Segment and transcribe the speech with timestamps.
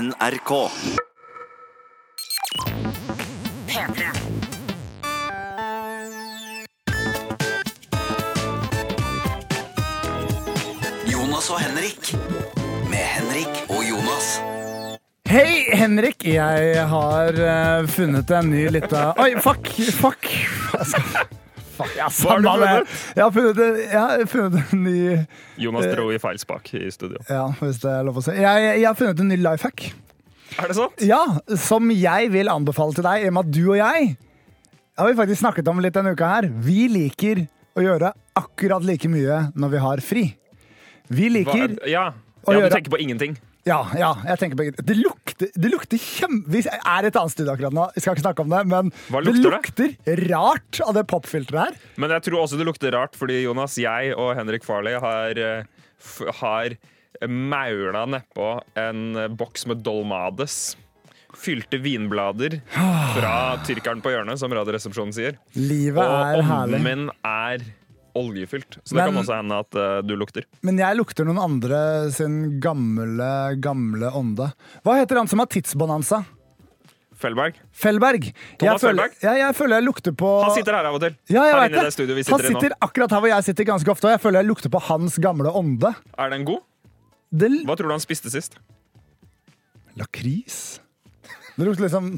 [0.00, 0.50] NRK.
[3.68, 4.06] P3.
[11.06, 12.14] Jonas og Henrik.
[12.88, 14.40] Med Henrik og Jonas.
[15.28, 16.24] Hei, Henrik.
[16.24, 19.68] Jeg har eh, funnet en ny lita Oi, fuck!
[20.00, 21.39] Fuck!
[21.80, 22.94] Fuck ja, samme har du funnet?
[23.16, 25.26] Jeg har funnet, en, jeg har funnet en ny
[25.64, 27.20] Jonas dro i feil spak i studio.
[27.28, 28.36] Ja, hvis det er lov å si.
[28.38, 29.86] Jeg, jeg har funnet en ny life hack.
[30.58, 31.04] Er det sant?
[31.06, 31.20] Ja,
[31.56, 34.10] som jeg vil anbefale til deg, i og med at du og jeg
[35.00, 36.48] har vi faktisk snakket om litt denne uka her.
[36.60, 37.44] Vi liker
[37.78, 40.24] å gjøre akkurat like mye når vi har fri.
[41.10, 42.08] Vi Hva, liker ja.
[42.44, 43.38] Å ja, gjøre- du tenker på ingenting.
[43.68, 46.48] Ja, ja, jeg tenker på Det lukter, det lukter kjempe...
[46.54, 49.20] Vi er et annet studio akkurat nå, jeg skal ikke snakke om det, men Hva
[49.20, 50.20] det lukter det?
[50.30, 51.76] rart av det popfilteret her.
[52.00, 56.30] Men jeg tror også det lukter rart, fordi Jonas, jeg og Henrik Farley har, eh,
[56.40, 56.76] har
[57.28, 59.02] maula nedpå en
[59.36, 60.76] boks med dolmades.
[61.36, 63.34] Fylte vinblader fra
[63.68, 65.36] tyrkeren på hjørnet, som Radioresepsjonen sier.
[65.54, 66.48] Livet er herlig.
[66.48, 67.62] Og ånden min er
[68.18, 68.78] oljefylt.
[68.84, 70.44] Så det Men- kan også hende at uh, du lukter.
[70.62, 73.30] Men jeg lukter noen andre sin gamle,
[73.60, 74.52] gamle ånde.
[74.84, 76.24] Hva heter han som har tidsbonanza?
[77.20, 77.58] Fellberg.
[77.76, 78.30] Fellberg.
[78.56, 79.16] Thomas jeg føler, Fellberg?
[79.26, 81.16] ja, jeg føler jeg lukter på Han sitter her av og til.
[81.28, 81.92] ja, jeg her inne i det.
[81.92, 82.60] studioet vi Han sitter i nå.
[82.62, 85.18] sitter akkurat her hvor jeg sitter ganske ofte, og jeg føler jeg lukter på hans
[85.20, 85.90] gamle ånde.
[86.16, 86.62] Er den god?
[87.30, 88.56] Det Hva tror du han spiste sist?
[90.00, 90.80] Lakris?
[91.56, 92.14] Det lukter liksom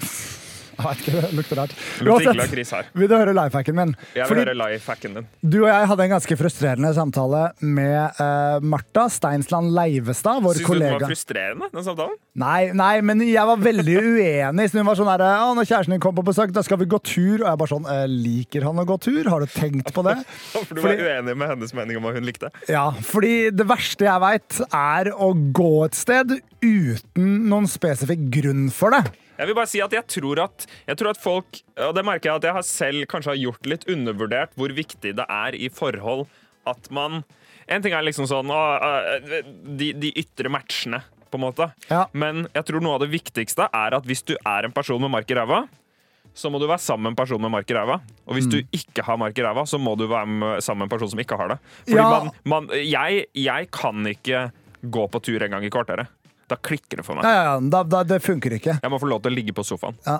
[0.72, 1.72] Jeg vet ikke, det lukter rart.
[2.02, 2.90] Uansett.
[2.96, 3.92] Vil du høre lifehacken min?
[4.16, 5.26] Jeg vil Fordi høre lifehacken din.
[5.42, 10.66] du og jeg hadde en ganske frustrerende samtale med uh, Martha Steinsland Leivestad, vår Syns
[10.72, 12.16] du den var frustrerende, den samtalen?
[12.42, 14.68] Nei, nei, men jeg var veldig uenig.
[14.72, 16.88] Så hun var sånn her, «Å, Når kjæresten din kom på besøk, da skal vi
[16.88, 17.42] gå tur.
[17.42, 19.22] Og jeg bare sånn «Eh, Liker han å gå tur?
[19.28, 20.16] Har du tenkt på det?
[20.52, 22.48] For du Fordi- var uenig med hennes mening om hva hun likte.
[22.72, 28.68] Ja, fordi det verste jeg veit, er å gå et sted uten noen spesifikk grunn
[28.72, 29.02] for det.
[29.38, 32.28] Jeg vil bare si at jeg tror at, jeg tror at folk Og det merker
[32.30, 35.70] jeg at jeg har selv kanskje har gjort litt undervurdert hvor viktig det er i
[35.72, 36.26] forhold
[36.68, 37.22] at man
[37.70, 38.58] En ting er liksom sånn å,
[39.78, 40.98] de, de ytre matchene,
[41.32, 41.68] på en måte.
[41.88, 42.02] Ja.
[42.12, 45.12] Men jeg tror noe av det viktigste er at hvis du er en person med
[45.14, 45.62] mark i ræva,
[46.36, 48.00] så må du være sammen med en person med mark i ræva.
[48.26, 50.90] Og hvis du ikke har mark i ræva, så må du være med, sammen med
[50.90, 51.58] en person som ikke har det.
[51.86, 52.10] Fordi Ja.
[52.10, 54.42] man, man, jeg, jeg kan ikke
[54.98, 56.10] gå på tur en gang i kvarteret.
[56.52, 57.24] Da klikker det for meg.
[57.24, 58.74] Ja, ja, ja, da, da, det funker ikke.
[58.82, 59.96] Jeg må få lov til å ligge på sofaen.
[60.04, 60.18] Ja.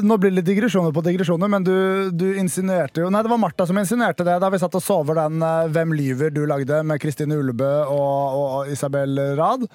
[0.00, 1.74] Nå blir det litt digresjoner på digresjoner, men du,
[2.14, 4.96] du insinuerte jo Nei, det var Martha som insinuerte det da vi satt og så
[5.02, 9.68] over den eh, Hvem lyver du lagde med Kristine Ullebø og, og Isabel Rad.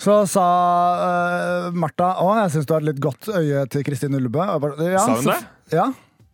[0.00, 0.46] Så sa
[0.98, 4.48] uh, Martha å, jeg syns du har et litt godt øye til Kristine Ullebø.
[4.82, 5.38] Ja, Sa hun det?
[5.74, 5.86] Ja.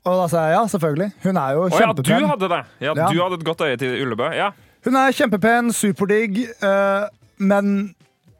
[0.08, 1.10] Og da sa jeg ja, selvfølgelig.
[1.26, 2.08] Hun er jo kjempepen.
[2.08, 2.60] Å ja, du hadde det!
[2.80, 3.08] Ja, Ja.
[3.12, 4.30] Du hadde et godt øye til Ullebø.
[4.32, 4.50] Ja.
[4.86, 7.90] Hun er kjempepen, superdigg, uh, men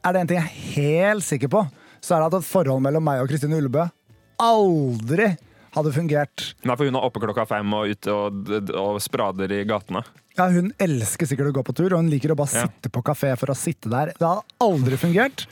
[0.01, 1.63] er det en ting jeg er helt sikker på,
[2.01, 3.85] så er det at et forhold mellom meg og Kristine Ullebø
[4.41, 5.31] aldri
[5.75, 6.47] hadde fungert.
[6.65, 10.01] Nei, for hun er oppe klokka fem og ute og, og sprader i gatene.
[10.41, 12.65] Ja, Hun elsker sikkert å gå på tur, og hun liker å bare Ja.
[12.65, 14.11] sitte på kafé for å sitte der.
[14.17, 15.45] Det hadde aldri fungert,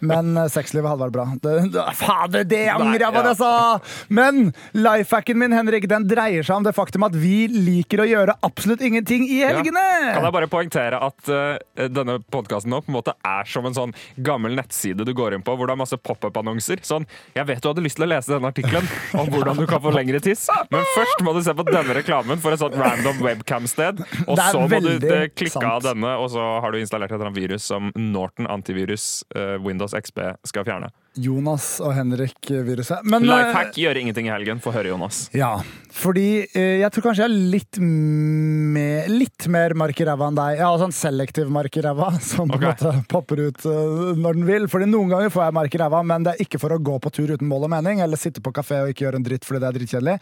[0.00, 1.24] men eh, sexlivet hadde vært bra.
[1.42, 3.80] Det, det, fader, det angrer jeg på det jeg sa!
[4.08, 8.36] Men lifehacken min Henrik, den dreier seg om det faktum at vi liker å gjøre
[8.46, 9.82] absolutt ingenting i helgene!
[10.14, 11.58] Kan jeg bare poengtere at uh,
[11.90, 15.44] denne podkasten nå på en måte er som en sånn gammel nettside du går inn
[15.46, 16.84] på, hvor det er masse pop-up-annonser.
[16.86, 18.86] Sånn, jeg vet du hadde lyst til å lese denne artikkelen
[19.18, 22.40] om hvordan du kan få lengre tiss, men først må du se på denne reklamen
[22.42, 26.44] for et sånt random webcam-sted, og så må du eh, klikke av denne, og så
[26.62, 30.92] har du installert et eller annet virus som Norton antivirus eh, Windows XP skal fjerne.
[31.18, 33.02] Jonas og Henrik-viruset.
[33.02, 34.60] Eh, Lifehack gjør ingenting i helgen.
[34.62, 35.26] Få høre, Jonas.
[35.36, 35.56] Ja,
[35.94, 40.38] fordi eh, jeg tror kanskje jeg er litt, me litt mer mark i ræva enn
[40.38, 40.58] deg.
[40.60, 44.40] Jeg har sånn selektiv mark i ræva, som på en måte popper ut eh, når
[44.40, 44.70] den vil.
[44.70, 46.98] Fordi noen ganger får jeg mark i ræva, men det er ikke for å gå
[47.02, 49.48] på tur uten mål og mening, eller sitte på kafé og ikke gjøre en dritt
[49.48, 50.18] fordi det er drittkjedelig.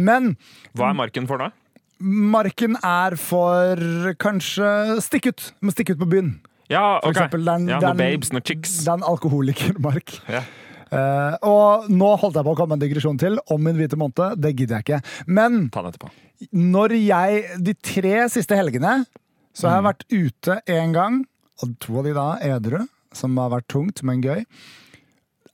[0.00, 0.34] Men
[0.78, 1.52] Hva er marken for det?
[2.00, 3.76] Marken er for
[4.22, 5.52] kanskje Stikk ut!
[5.62, 6.32] Må stikke ut på byen.
[6.70, 7.16] Ja, For ok.
[7.16, 8.78] eksempel, den- ja, den- noen babes, noen chicks.
[8.84, 10.20] Det er en alkoholikermark.
[10.28, 10.42] Ja.
[10.90, 13.96] Eh, og nå holdt jeg på å komme med en digresjon til om min hvite
[13.96, 14.40] måned.
[14.40, 15.02] Det gidder jeg ikke.
[15.26, 16.10] Men Ta den etterpå.
[16.54, 19.06] når jeg De tre siste helgene
[19.54, 21.26] så har jeg vært ute én gang,
[21.62, 24.44] og to av de da edru, som har vært tungt, men gøy.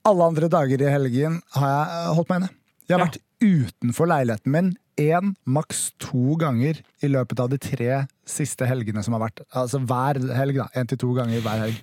[0.05, 2.50] Alle andre dager i helgen har jeg holdt meg inne.
[2.88, 3.06] Jeg har Ja.
[3.06, 9.02] vært utenfor leiligheten min én, maks to ganger i løpet av de tre siste helgene
[9.05, 9.44] som har vært.
[9.50, 10.70] Altså hver helg, da.
[10.79, 11.79] Én til to ganger hver helg.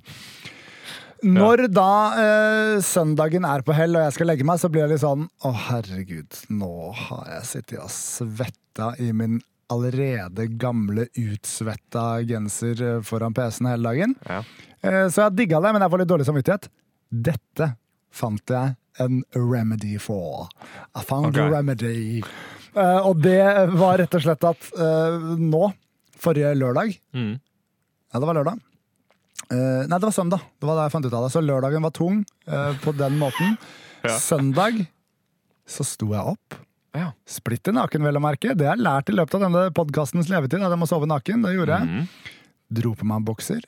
[1.22, 4.96] Når da eh, søndagen er på hell og jeg skal legge meg, så blir jeg
[4.96, 9.38] litt sånn Å, herregud, nå har jeg sittet og svetta i min
[9.72, 14.18] allerede gamle, utsvetta genser eh, foran PC-en hele dagen.
[14.26, 14.42] Ja.
[14.82, 16.68] Eh, så jeg digga det, men jeg får litt dårlig samvittighet.
[17.30, 17.70] Dette
[18.12, 20.50] fant jeg en remedy for.
[20.96, 21.46] I found okay.
[21.46, 22.24] a remedy.
[22.76, 23.44] Uh, og det
[23.76, 25.70] var rett og slett at uh, nå,
[26.22, 27.40] forrige lørdag Mm.
[28.12, 28.58] Ja, det var lørdag.
[29.52, 30.42] Uh, nei, det var søndag.
[30.60, 31.32] Det var da jeg fant ut av det.
[31.32, 32.26] Så lørdagen var tung
[32.84, 33.56] på den måten.
[34.02, 34.16] Ja.
[34.18, 34.80] Søndag
[35.70, 36.56] så sto jeg opp.
[36.98, 37.12] Ja.
[37.30, 38.56] Splitter naken, vel å merke.
[38.58, 40.64] Det har jeg lært i løpet av denne podkastens levetid.
[40.66, 41.46] At jeg må sove naken.
[41.46, 41.90] Det gjorde jeg.
[42.02, 42.40] Mm.
[42.82, 43.62] Dro på meg en bokser.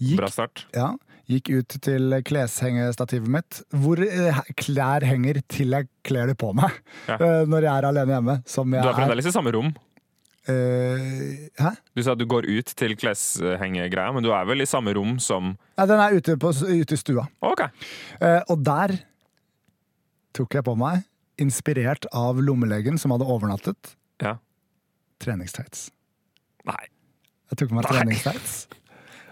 [0.00, 0.64] Gikk, Bra start.
[0.76, 0.94] ja,
[1.30, 6.76] gikk ut til kleshengestativet mitt, hvor eh, klær henger til jeg kler det på meg.
[7.08, 7.16] Ja.
[7.18, 8.36] eh, når jeg er alene hjemme.
[8.46, 9.72] Du er fremdeles i samme rom.
[10.46, 11.72] Uh, hæ?
[11.98, 15.16] Du sa at du går ut til kleshengegreia, men du er vel i samme rom
[15.18, 17.24] som Ja, den er ute, på, ute i stua.
[17.42, 17.64] OK.
[18.22, 18.94] Uh, og der
[20.38, 21.02] tok jeg på meg,
[21.42, 24.36] inspirert av lommelegen som hadde overnattet, Ja.
[25.18, 25.88] treningstights.
[26.68, 26.84] Nei.
[27.50, 28.75] Jeg tok på meg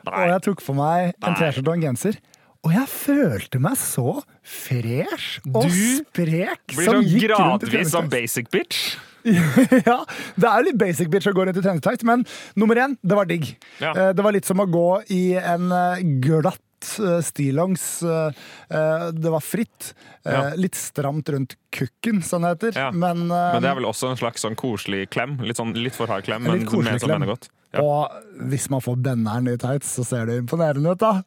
[0.07, 0.15] Nei.
[0.25, 1.35] og jeg tok på meg en.
[1.41, 2.21] T-skjorte og en genser.
[2.65, 7.73] Og jeg følte meg så fresh og Du sprek Blir som sånn gikk rundt i
[7.75, 8.15] gradvis sånn treningstights.
[8.15, 8.85] basic bitch.
[9.89, 9.99] ja,
[10.37, 12.25] det er litt basic bitch å gå rundt i treningstights, men
[12.61, 13.51] nummer én, det var digg.
[13.81, 13.93] Ja.
[13.97, 16.61] Eh, Det var litt som å gå i en eh, glatt
[17.01, 17.85] eh, stillongs.
[18.05, 19.95] Det var fritt.
[20.25, 20.51] Ja.
[20.61, 22.77] Litt stramt rundt kukken, som det heter.
[22.81, 22.91] Ja.
[22.93, 25.39] Men, Men det er vel også en slags sånn koselig klem.
[25.45, 27.15] Litt, sånn, litt for hard klem, men med som klem.
[27.19, 27.49] mener godt.
[27.75, 27.83] Ja.
[27.83, 31.23] Og hvis man får benneren i tights, så ser det imponerende ut, da.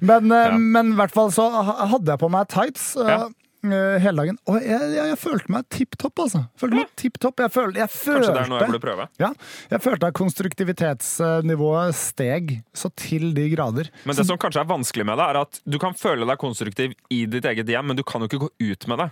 [0.00, 0.58] Men, eh, Ja.
[0.58, 2.96] men i hvert fall så hadde jeg på meg tights.
[2.96, 3.28] eh, Ja.
[3.64, 4.38] eh, Hele dagen.
[4.48, 6.44] Og jeg, jeg, jeg følte meg tipp topp, altså.
[6.58, 7.40] Følte meg tipp topp.
[7.42, 9.08] Jeg, følte, jeg følte Kanskje det er noe jeg burde prøve.
[9.18, 9.30] Ja,
[9.70, 13.90] jeg følte at konstruktivitetsnivået steg så til de grader.
[14.06, 16.94] Men det som kanskje er vanskelig med det, er at du kan føle deg konstruktiv
[17.14, 19.10] i ditt eget hjem, men du kan jo ikke gå ut med det.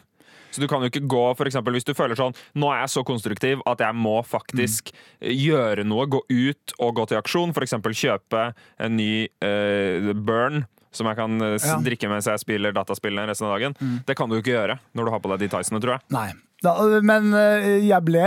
[0.50, 2.92] Så du kan jo ikke gå, for eksempel, Hvis du føler sånn Nå er jeg
[2.94, 5.30] så konstruktiv at jeg må faktisk mm.
[5.32, 7.52] gjøre noe, gå ut og gå til aksjon.
[7.56, 7.76] F.eks.
[8.00, 8.46] kjøpe
[8.82, 10.64] en ny uh, Burn
[10.96, 11.74] som jeg kan eh, Ja.
[11.84, 13.74] drikke mens jeg spiller dataspillene resten av dagen.
[14.08, 16.06] Det kan du jo ikke gjøre når du har på deg de tightsene, tror jeg.
[16.16, 16.30] Nei.
[16.64, 16.72] Da,
[17.04, 17.34] men
[17.84, 18.22] jeg ble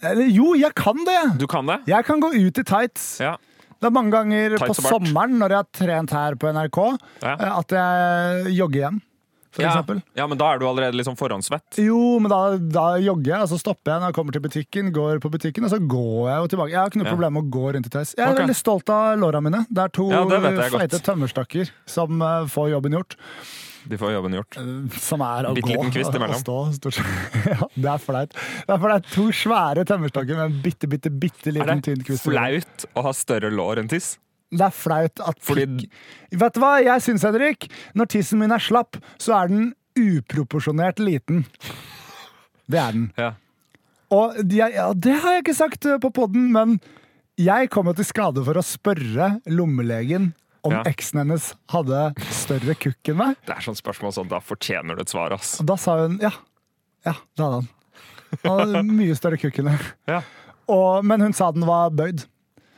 [0.00, 1.18] Eller jo, jeg kan det!
[1.36, 1.82] Du kan det?
[1.90, 3.18] Jeg kan gå ut i tights.
[3.20, 3.34] Ja.
[3.76, 6.78] Det er mange ganger på sommeren når jeg har trent her på NRK,
[7.20, 7.34] Ja.
[7.58, 9.00] at jeg jogger hjem,
[9.56, 9.72] for ja.
[9.72, 10.02] eksempel.
[10.18, 11.80] ja, men da er du allerede sånn forhåndssvett.
[11.82, 14.90] Jo, men da, da jogger jeg, og så stopper jeg når jeg kommer til butikken,
[14.96, 16.74] går på butikken, og så går jeg jo tilbake.
[16.74, 17.14] Jeg har ikke noe Ja.
[17.16, 18.14] problem med å gå rundt i tights.
[18.16, 18.44] Jeg er okay.
[18.44, 19.64] veldig stolt av låra mine.
[19.70, 23.16] Det er to Ja, det feite tømmerstakker som uh, får jobben gjort.
[23.86, 24.56] De får jobben gjort.
[24.98, 26.40] Som er å Bitte gå liten kvist imellom.
[26.42, 26.58] stå.
[27.46, 28.34] Ja, det er flaut.
[28.66, 29.10] Det er flaut.
[29.14, 32.26] To svære tømmerstakker med en bitte, bitte, bitte liten tynn kvist.
[32.26, 34.16] Er det flaut å ha større lår enn tiss?
[34.52, 35.88] Det er flaut at Fordi-
[36.30, 37.66] Vet du hva jeg syns, Henrik?
[37.94, 41.44] Når tissen min er slapp, så er den uproporsjonert liten.
[42.68, 43.08] Det er den.
[43.18, 43.32] Ja.
[44.14, 46.76] Og de, ja, det har jeg ikke sagt eh, på poden, men
[47.40, 50.32] jeg kom jo til skade for å spørre lommelegen
[50.66, 50.82] om Ja.
[50.88, 53.36] eksen hennes hadde større kukk enn meg.
[53.46, 55.60] Det er sånn spørsmål sånn, da fortjener du et svar, ass.
[55.60, 56.30] Og da sa hun ja.
[57.06, 57.68] Ja, det hadde han.
[58.42, 59.84] Han hadde mye større kukk enn meg.
[60.10, 60.22] Ja.
[60.68, 62.24] Og, men hun sa den var bøyd.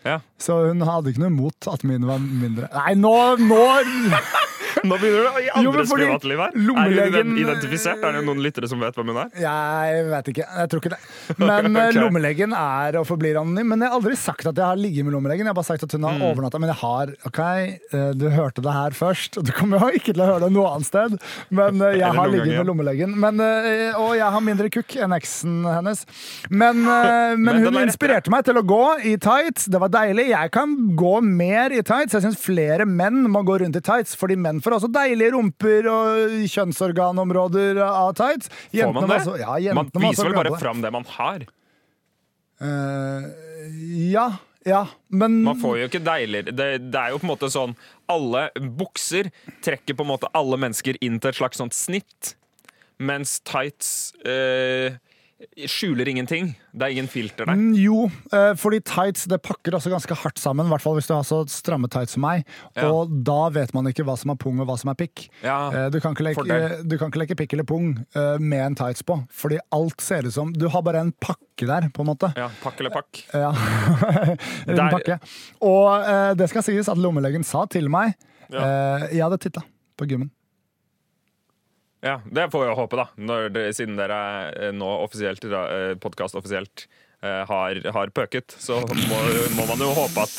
[0.06, 0.18] Ja.
[0.38, 2.68] Så hun hadde ikke noe imot at min var mindre.
[2.74, 3.64] Nei, nå, nå
[4.84, 6.52] Nå begynner du i Jo, andres fordi privatliv her.
[6.54, 8.02] Er lommelegen- hun identifisert?
[8.04, 9.30] Er det noen lyttere som vet hvem hun er?
[9.42, 10.46] Jeg vet ikke.
[10.58, 11.00] Jeg tror ikke det.
[11.38, 11.88] Men okay.
[11.88, 11.98] Ok.
[12.02, 13.68] lommelegen er og forblir anonym.
[13.72, 15.44] Men jeg har aldri sagt at jeg har ligget med lommelegen.
[15.46, 16.22] Jeg har bare sagt at hun har Mm.
[16.30, 16.58] overnatta.
[16.58, 17.40] Men jeg har OK,
[17.92, 19.38] eh, du hørte det her først.
[19.38, 21.18] og Du kommer jo ikke til å høre det noe annet sted.
[21.50, 23.14] Men eh, jeg har ligget med lommelegen.
[23.16, 26.04] Men, eh, og jeg har mindre kukk enn eksen hennes.
[26.50, 29.66] Men, eh, men, Men hun er inspirerte meg til å gå i tights.
[29.70, 30.28] Det var deilig.
[30.32, 32.12] Jeg kan gå mer i tights.
[32.16, 35.88] Jeg syns flere menn må gå rundt i tights, fordi menn får også deilige rumper
[35.90, 38.50] og kjønnsorganområder av tights.
[38.72, 39.20] Får man det?
[39.22, 41.46] også- ja, man jentene viser vel bare fram det man har.
[42.60, 43.22] Uh,
[44.10, 44.32] ja,
[44.66, 47.76] ja, men Man får jo ikke deiligere det, det er jo på en måte sånn
[48.10, 49.28] Alle bukser
[49.62, 52.32] trekker på en måte alle mennesker inn til et slags sånt snitt,
[52.98, 54.98] mens tights eh,
[55.70, 56.48] skjuler ingenting.
[56.74, 57.54] Det er ingen filter der.
[57.54, 61.06] Mm, Jo, eh, fordi tights det pakker også ganske hardt sammen, i hvert fall hvis
[61.06, 62.42] du har så stramme tights som meg.
[62.76, 62.88] Ja.
[62.90, 65.28] Og da vet man ikke hva som er pung og hva som er pikk.
[65.44, 68.64] Ja, Eh, Du kan, ikke leke, du kan ikke leke pikk eller pung eh, med
[68.66, 72.02] en tights på, fordi alt ser ut som Du har bare en pakke der, på
[72.02, 72.32] en måte.
[72.36, 73.22] Ja, pakk eller pakk.
[73.34, 73.52] Ja.
[74.66, 75.18] en pakke.
[75.62, 78.14] Og det skal sies at lommelegen sa til meg
[78.50, 79.06] Ja.
[79.12, 79.60] Jeg hadde titta
[79.98, 80.30] på gymmen.
[82.00, 83.06] Ja, Det får jeg håpe, da.
[83.50, 85.42] Det, siden dere er eh, nå offisielt,
[86.02, 88.54] podkast offisielt eh, har, har pøket.
[88.58, 89.20] Så må,
[89.56, 90.36] må man jo håpe at,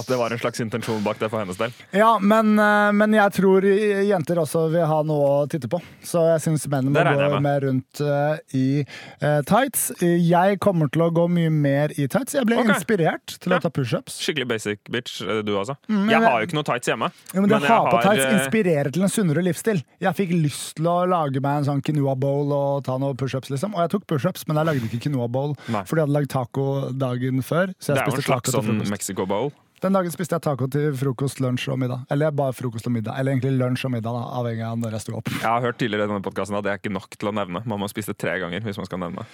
[0.00, 1.74] at det var en slags intensjon bak det for hennes del.
[1.96, 5.80] Ja, men, eh, men jeg tror jenter også vil ha noe å titte på.
[6.04, 7.40] Så jeg syns menn må gå med.
[7.44, 8.84] mer rundt uh, i
[9.22, 9.90] uh, tights.
[10.00, 12.36] Jeg kommer til å gå mye mer i tights.
[12.36, 12.74] Jeg ble okay.
[12.76, 13.60] inspirert til Ja.
[13.60, 14.18] å ta pushups.
[14.24, 15.76] Skikkelig basic bitch, eh, du altså.
[15.88, 17.10] Mm, jeg har jo ikke noe tights hjemme.
[17.32, 19.82] Ja, men det å ha på har, tights eh, inspirerer til en sunnere livsstil.
[20.02, 23.52] Jeg fikk lyst til å lage meg en sånn quinoa bowl og ta noen pushups,
[23.52, 23.74] liksom.
[23.76, 25.84] Og jeg tok pushups, men jeg lagde ikke quinoa bowl Nei.
[25.84, 27.74] fordi jeg hadde lagd taco dagen før.
[27.78, 28.82] Så jeg Det er jo en slags sånn.
[28.92, 29.52] Mexico bowl.
[29.84, 32.06] Den dagen spiste jeg taco til frokost, lunsj og middag.
[32.14, 33.18] Eller bare frokost og middag.
[33.20, 35.28] Eller egentlig lunsj og middag, da, avhengig av når jeg sto opp.
[35.34, 37.60] Jeg har hørt tidligere i denne podcasten at det er ikke nok til å nevne.
[37.68, 39.26] Man må spise det tre ganger hvis man skal nevne.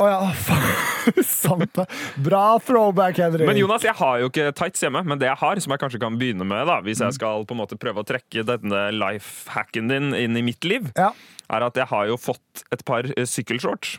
[0.00, 1.20] Å ja, faen.
[1.28, 1.84] Sant det.
[2.24, 3.44] Bra throwback, Henrik.
[3.46, 6.00] Men Jonas, jeg har jo ikke tights hjemme, men det jeg har, som jeg kanskje
[6.02, 9.92] kan begynne med, da, hvis jeg skal på en måte prøve å trekke denne life-hacken
[9.92, 11.12] din inn i mitt liv, Ja,
[11.52, 13.98] er at jeg har jo fått et par eh, sykkelshorts.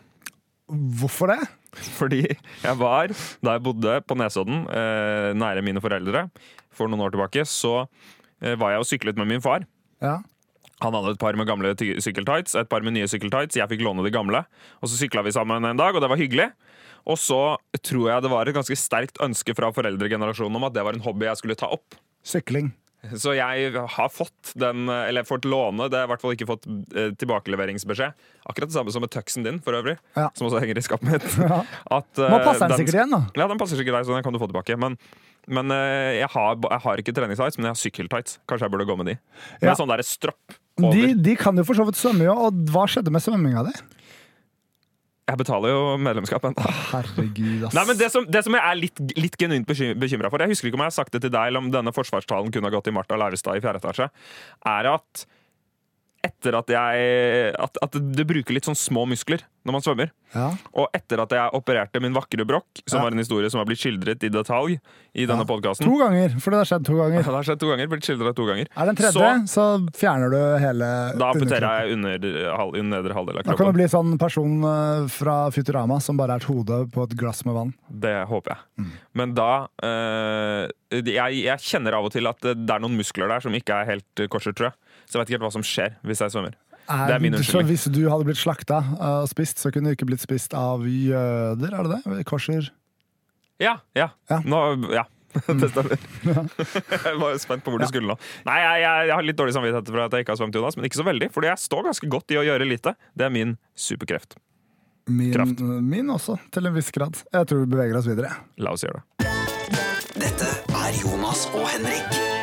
[0.99, 1.39] hvorfor det?
[1.99, 3.13] Fordi jeg var,
[3.43, 6.27] da jeg bodde på Nesodden, eh, nære mine foreldre,
[6.73, 7.85] for noen år tilbake, så
[8.41, 9.65] eh, var jeg og syklet med min far.
[10.03, 10.19] Ja.
[10.83, 13.55] Han hadde et par med gamle sykkeltights, et par med nye sykkeltights.
[13.55, 14.43] Jeg fikk låne de gamle.
[14.83, 16.49] Og så sykla vi sammen en dag, og det var hyggelig.
[17.07, 20.83] Og så tror jeg det var et ganske sterkt ønske fra foreldregenerasjonen om at det
[20.87, 21.95] var en hobby jeg skulle ta opp.
[22.23, 22.71] Sykling.
[23.19, 26.47] Så jeg har fått den, eller fått låne, det har jeg i hvert fall ikke
[26.47, 28.13] fått eh, tilbakeleveringsbeskjed.
[28.47, 30.29] Akkurat det samme som med tuxen din, for øvrig, Ja.
[30.37, 31.27] som også henger i skapet mitt.
[31.43, 31.59] Ja.
[31.91, 33.21] At, eh, Nå passer den sikkert igjen, da.
[33.35, 34.77] Ja, den passer sikkert deg, så den kan du få tilbake.
[34.79, 34.95] Men,
[35.51, 38.37] men eh, jeg, har, jeg har ikke treningstights, men jeg har sykkeltights.
[38.47, 39.17] Kanskje jeg burde gå med de.
[39.59, 39.75] Med Ja.
[39.75, 40.95] sånn derre stropp over.
[40.95, 42.37] De, de kan jo for så vidt svømme, jo.
[42.47, 43.75] Og hva skjedde med svømminga di?
[45.23, 46.71] Jeg betaler jo medlemskap ennå.
[46.89, 47.75] Herregud, ass.
[47.77, 50.67] Nei, men det som, det som jeg er litt, litt genuint bekymra for, jeg husker
[50.67, 52.89] ikke om jeg har sagt det til deg, eller om denne forsvarstalen kunne ha gått
[52.89, 54.09] til Martha Leivestad i fjerde etasje,
[54.67, 55.23] er at
[56.23, 60.09] etter at jeg at, at det bruker litt sånn små muskler når man svømmer.
[60.35, 60.49] Ja.
[60.75, 63.03] Og etter at jeg opererte min vakre brokk, som Ja.
[63.05, 64.73] var en historie som har blitt skildret i detalj
[65.15, 65.47] i denne Ja.
[65.47, 67.23] podkasten To ganger, for det har skjedd to ganger.
[67.27, 67.87] Det har skjedd to ganger.
[67.87, 68.67] Blitt skildret to ganger.
[68.75, 69.65] Er det en tredje, så,
[69.95, 70.89] fjerner du hele
[71.19, 72.27] Da amputerer jeg under,
[72.57, 73.79] halv, under nedre halvdel av Da kan du kroppen.
[73.79, 77.55] bli sånn person eh, fra Futurama som bare er et hode på et glass med
[77.55, 77.73] vann.
[77.87, 78.59] Det håper jeg.
[78.83, 78.91] Mm.
[79.15, 79.49] Men da
[79.83, 83.79] øh, jeg, jeg kjenner av og til at det er noen muskler der som ikke
[83.79, 84.79] er helt korset, tror jeg.
[85.13, 86.55] Så jeg vet ikke helt hva som skjer hvis jeg svømmer.
[86.89, 87.67] Det er min unnskyldning.
[87.69, 90.81] hvis du hadde blitt slakta eh, og spist, så kunne du ikke blitt spist av
[90.89, 92.23] jøder, er det det?
[92.27, 92.71] Korser?
[93.61, 94.09] Ja, ja.
[94.31, 94.41] Ja.
[94.41, 95.05] Nå, ja.
[95.61, 96.01] Det stemmer.
[97.05, 98.17] jeg var spent på hvor du skulle nå.
[98.49, 100.79] Nei, jeg, jeg, jeg har litt dårlig samvittighet for at jeg ikke har svømt, Jonas,
[100.81, 101.29] men ikke så veldig.
[101.37, 102.97] Fordi jeg står ganske godt i å gjøre lite.
[103.13, 104.37] Det er min superkreft.
[105.13, 105.61] Min, Kraft.
[105.61, 107.21] min også, til en viss grad.
[107.29, 108.33] Jeg tror vi beveger oss videre.
[108.57, 109.33] La oss gjøre det.
[110.19, 112.42] Dette er Jonas og Henrik.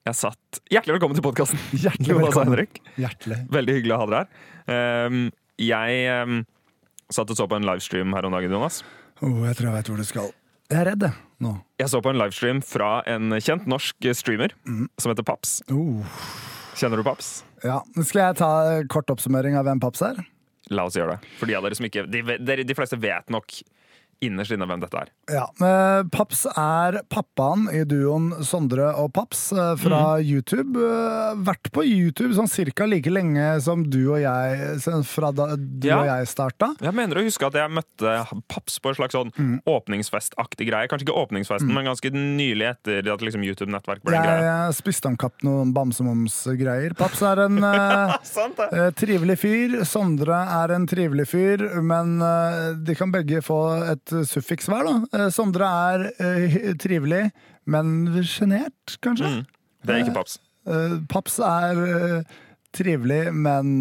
[0.00, 0.08] P3.
[0.08, 1.58] Jeg satt Hjertelig velkommen til podkasten.
[1.76, 2.54] Hjertelig velkommen.
[2.54, 2.80] Henrik.
[2.96, 3.38] Hjertelig.
[3.50, 5.06] Veldig hyggelig å ha dere her.
[5.06, 5.30] Um,
[5.60, 6.44] jeg um,
[7.12, 8.82] satt og så på en livestream her om dagen, Jonas.
[9.20, 10.30] Oh, jeg tror jeg vet hvor du skal.
[10.70, 11.52] Jeg er redd, jeg, nå.
[11.82, 14.54] Jeg så på en livestream fra en kjent norsk streamer
[14.96, 15.58] som heter Paps.
[15.74, 16.06] Oh.
[16.78, 17.40] Kjenner du Paps?
[17.66, 17.80] Ja.
[17.98, 18.52] Skal jeg ta
[18.88, 20.22] kort oppsummering av hvem Paps er?
[20.70, 21.34] La oss gjøre det.
[21.40, 23.58] For de av dere som ikke De, de, de fleste vet nok
[24.22, 25.10] innerst inne hvem dette er.
[25.32, 30.76] Ja, eh, Paps er pappaen i duoen Sondre og Paps fra fra YouTube.
[30.78, 35.88] Eh, vært på YouTube sånn cirka like lenge som du og jeg, fra da du
[35.88, 35.98] Ja.
[36.00, 36.74] og jeg starta.
[36.80, 38.12] Jeg mener å huske at jeg møtte
[38.48, 39.60] Paps på en slags sånn Mm.
[39.66, 40.86] åpningsfestaktig greie.
[40.88, 44.42] Kanskje ikke åpningsfesten, men ganske nylig etter at liksom YouTube-nettverk ble en greie.
[44.68, 46.94] Jeg spiste om kapp noen bamsemums-greier.
[46.98, 49.78] Paps er en eh, Sant eh, trivelig fyr.
[49.88, 53.60] Sondre er en trivelig fyr, men eh, de kan begge få
[53.90, 54.94] et suffiks hver, da.
[55.16, 57.24] Eh, Sondre er eh, trivelig,
[57.70, 59.30] men sjenert, kanskje.
[59.40, 59.42] Mm.
[59.86, 60.38] Det er ikke Paps.
[60.68, 62.36] Eh, Paps er eh,
[62.76, 63.74] trivelig, men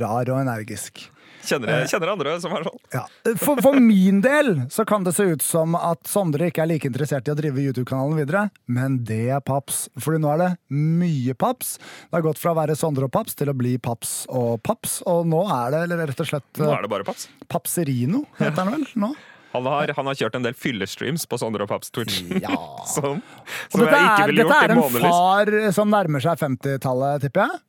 [0.00, 1.04] rar og energisk.
[1.42, 2.78] Kjenner, kjenner andre som er sånn.
[2.94, 3.02] Ja.
[3.40, 6.88] For, for min del så kan det se ut som at Sondre ikke er like
[6.88, 9.84] interessert i å drive YouTube-kanalen videre, men det er Paps.
[10.02, 11.74] Fordi nå er det mye Paps.
[11.80, 15.00] Det har gått fra å være Sondre og Paps til å bli Paps og Paps,
[15.08, 17.28] og nå er det eller rett og slett Nå eh, er det bare Paps.
[17.50, 19.12] Papserino, heter han vel nå?
[19.52, 22.22] Han har, han har kjørt en del fyllestreams på Sondre og Paps Twitch.
[22.40, 22.54] Ja.
[22.94, 23.20] som
[23.68, 27.60] som dette jeg er, dette er en far som nærmer seg 50-tallet, tipper jeg.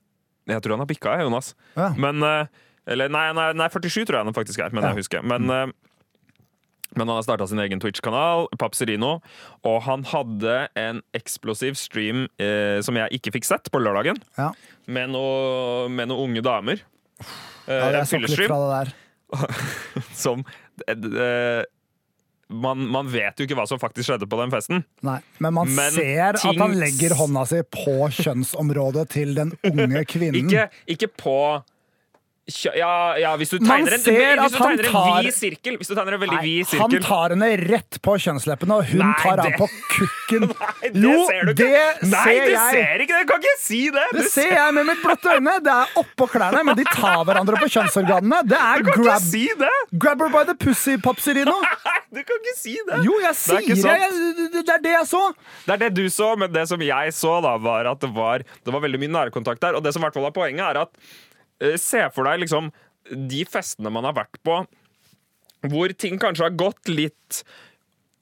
[0.53, 1.51] Jeg tror han har bikka, Jonas.
[1.75, 1.89] Ja.
[1.99, 5.23] Men eh, Eller nei, nei, nei, 47 tror jeg han faktisk er, men jeg husker.
[5.23, 5.71] Men, eh,
[6.95, 9.15] men han har starta sin egen Twitch-kanal, Papserino,
[9.65, 14.51] og han hadde en eksplosiv stream eh, som jeg ikke fikk sett, på lørdagen, Ja.
[14.85, 16.83] med noen med noen unge damer.
[17.67, 18.93] Eh, Ja, jeg så litt fra det der.
[20.13, 20.43] som
[20.87, 21.63] eh,
[22.53, 24.83] man, man vet jo ikke hva som faktisk skjedde på den festen.
[25.01, 29.55] Nei, men man Men ser ting- at han legger hånda si på kjønnsområdet til den
[29.65, 30.45] unge kvinnen.
[30.45, 31.37] Ikke, ikke på
[32.75, 35.93] Ja, ja, hvis du tegner en, hvis du tegner en tar- vid sirkel Hvis du
[35.95, 39.37] tegner en veldig Nei, vid han tar henne rett på kjønnsleppene, og hun Nei, tar
[39.39, 40.43] det- han på kukken.
[40.83, 41.69] Nei, det jo, ser du ikke.
[41.69, 43.21] det Nei, ser du ser ikke det!
[43.23, 44.03] Du kan ikke si det!
[44.17, 45.53] Det ser jeg med mitt blotte øyne.
[45.63, 48.41] Det er oppå klærne, men de tar hverandre på kjønnsorganene.
[48.51, 49.71] Det er grab, si det!
[50.03, 52.99] grabber by the pussy, Popsirino Nei, du kan ikke si det!
[53.07, 53.79] Jo, jeg er sier det.
[53.87, 54.03] sant.
[54.03, 55.23] Jeg- Det er det jeg så.
[55.63, 58.43] Det er det du så, men det som jeg så, da, var at det var,
[58.43, 59.79] det var veldig mye nærkontakt der.
[59.79, 60.91] Og det som i hvert fall er poenget, er at
[61.79, 62.71] se for deg liksom
[63.11, 64.61] de festene man har vært på,
[65.71, 67.43] hvor ting kanskje har gått litt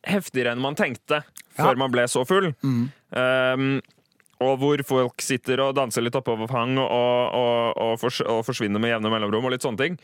[0.07, 1.21] heftigere enn man tenkte
[1.57, 2.51] før man ble så full.
[2.63, 3.81] Um,
[4.41, 8.81] og hvor folk sitter og danser litt oppover fang og, og, og, fors og forsvinner
[8.81, 9.99] med jevne mellomrom og litt sånne ting.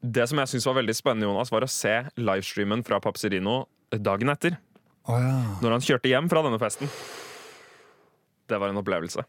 [0.00, 3.62] Det som jeg synes var veldig spennende, Jonas, var å se livestreamen fra Papserino
[3.92, 4.56] dagen etter
[5.62, 6.90] når han kjørte hjem fra denne festen.
[8.50, 9.22] Det var en opplevelse.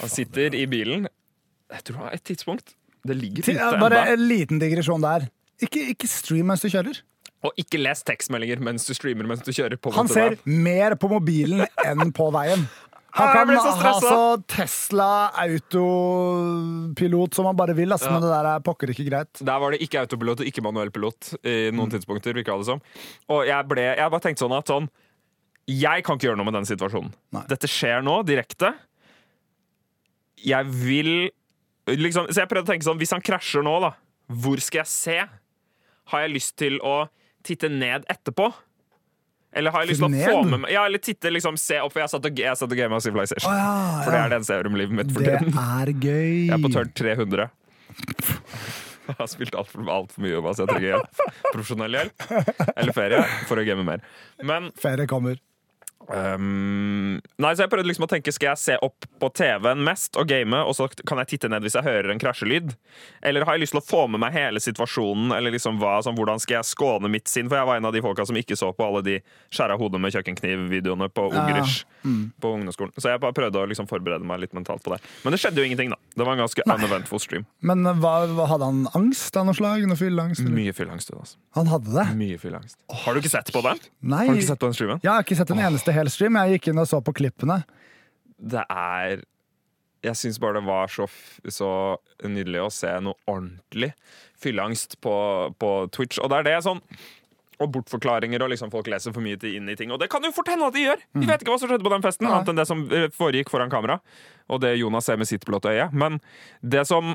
[0.00, 1.08] Han sitter i bilen.
[1.72, 2.74] Jeg tror det var et tidspunkt.
[3.04, 4.12] Det ligger Til- ute Bare ennå.
[4.12, 5.28] en liten digresjon der.
[5.62, 7.00] Ikke, ikke stream mens du kjører.
[7.42, 9.76] Og ikke les tekstmeldinger mens du streamer mens du kjører.
[9.80, 12.68] på Han ser mer på mobilen enn på veien.
[13.14, 15.30] Han kan så ha så Tesla
[16.32, 18.12] autopilot som han bare vil, altså, Ja.
[18.12, 19.32] men det der er pokker ikke greit.
[19.44, 21.76] Der var det ikke autopilot og ikke manuell pilot i Mm.
[21.76, 22.32] noen tidspunkter.
[22.32, 22.80] det som.
[23.28, 24.88] Og jeg, ble, jeg bare tenkte sånn at sånn
[25.68, 27.12] Jeg kan ikke gjøre noe med den situasjonen.
[27.32, 27.44] Nei.
[27.48, 28.74] Dette skjer nå, direkte.
[30.42, 31.30] Jeg vil
[31.86, 33.92] liksom, Så jeg prøvde å tenke sånn Hvis han krasjer nå, da,
[34.42, 35.16] hvor skal jeg se?
[36.12, 37.08] Har jeg lyst til å
[37.46, 38.52] titte ned etterpå?
[39.52, 41.92] Eller har jeg lyst til å få med meg Ja, eller titte liksom, se opp,
[41.92, 43.50] for jeg satt og, jeg satt og gama Civilization.
[43.52, 45.58] Oh, ja, For det er det eneste om livet mitt for Det tiden.
[45.60, 46.30] er gøy.
[46.46, 47.48] Jeg er på tørn 300.
[49.02, 51.22] Jeg har spilt altfor alt for mye, så Jeg trenger hjelp.
[51.50, 52.26] Profesjonell hjelp.
[52.76, 54.04] Eller ferie for å game mer.
[54.46, 55.40] Men Ferie kommer.
[56.10, 60.16] Ehm, nei, så jeg prøvde liksom å tenke Skal jeg se opp på TV-en mest
[60.20, 62.72] og game, og så kan jeg titte ned hvis jeg hører en krasjelyd?
[63.22, 65.30] Eller har jeg lyst til å få med meg hele situasjonen?
[65.36, 67.48] Eller liksom hva, sånn, Hvordan skal jeg skåne mitt sinn?
[67.50, 69.16] For jeg var en av de folka som ikke så på alle de
[69.54, 71.42] skjæra hodet med kjøkkenkniv-videoene på Ja.
[71.46, 71.84] Ungrish
[72.42, 72.92] på ungdomsskolen.
[72.98, 75.00] Så jeg bare prøvde å liksom forberede meg litt mentalt på det.
[75.22, 75.98] Men det skjedde jo ingenting, da.
[76.16, 77.46] Det var en ganske uneventful stream.
[77.62, 79.86] Men hva, hva hadde han angst av noe slag?
[79.86, 80.42] Noe fylleangst?
[80.50, 81.12] Mye fylleangst.
[81.14, 81.38] Altså.
[81.56, 82.06] Han hadde det?
[82.18, 82.76] Mye fylleangst.
[83.04, 83.78] Har du ikke sett på den?
[84.02, 84.26] Nei.
[84.26, 85.00] Har du ikke sett på den streamen?
[85.04, 86.38] Jeg har ikke sett den eneste hel stream.
[86.40, 87.62] Jeg gikk inn og så på klippene.
[88.38, 89.22] det er
[90.02, 91.06] Jeg syns bare det var så,
[91.46, 91.96] så
[92.26, 93.92] nydelig å se noe ordentlig
[94.42, 95.14] fylleangst på,
[95.54, 96.18] på Twitch.
[96.18, 96.82] Og det er det sånn
[97.62, 99.92] og bortforklaringer, og liksom folk leser for mye inn i ting.
[99.94, 101.04] Og det kan jo fort hende at de gjør!
[101.14, 103.52] Vi vet ikke hva som skjedde på den festen, annet enn det som eh, foregikk
[103.52, 104.00] foran kamera.
[104.50, 105.88] Og det Jonas ser med sitt blåtte øye.
[105.94, 106.18] Men
[106.74, 107.14] det som,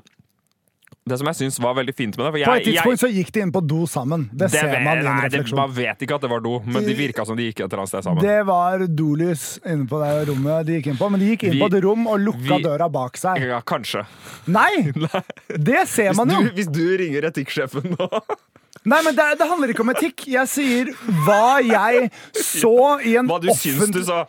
[1.08, 3.10] det som jeg syns var veldig fint med det jeg, På et tidspunkt jeg, så
[3.14, 4.28] gikk de inn på do sammen.
[4.32, 5.58] Det, ser vet- man en refleksjon.
[5.62, 7.84] Man vet ikke at det var do, men det virka som de gikk et eller
[7.84, 8.24] annet sted sammen.
[8.24, 11.10] Det var dolys inne på det rommet de gikk inn på.
[11.12, 13.42] Men de gikk inn Vi- på et rom og lukka vi- døra bak seg.
[13.48, 14.06] Ja, kanskje.
[14.48, 14.92] Nei!
[15.70, 16.42] Det ser man jo.
[16.56, 18.08] hvis du ringer etikksjefen nå
[18.88, 20.22] Nei, men det, det handler ikke om etikk.
[20.32, 20.92] Jeg sier
[21.26, 24.22] hva jeg så i en Hva du syns du sa.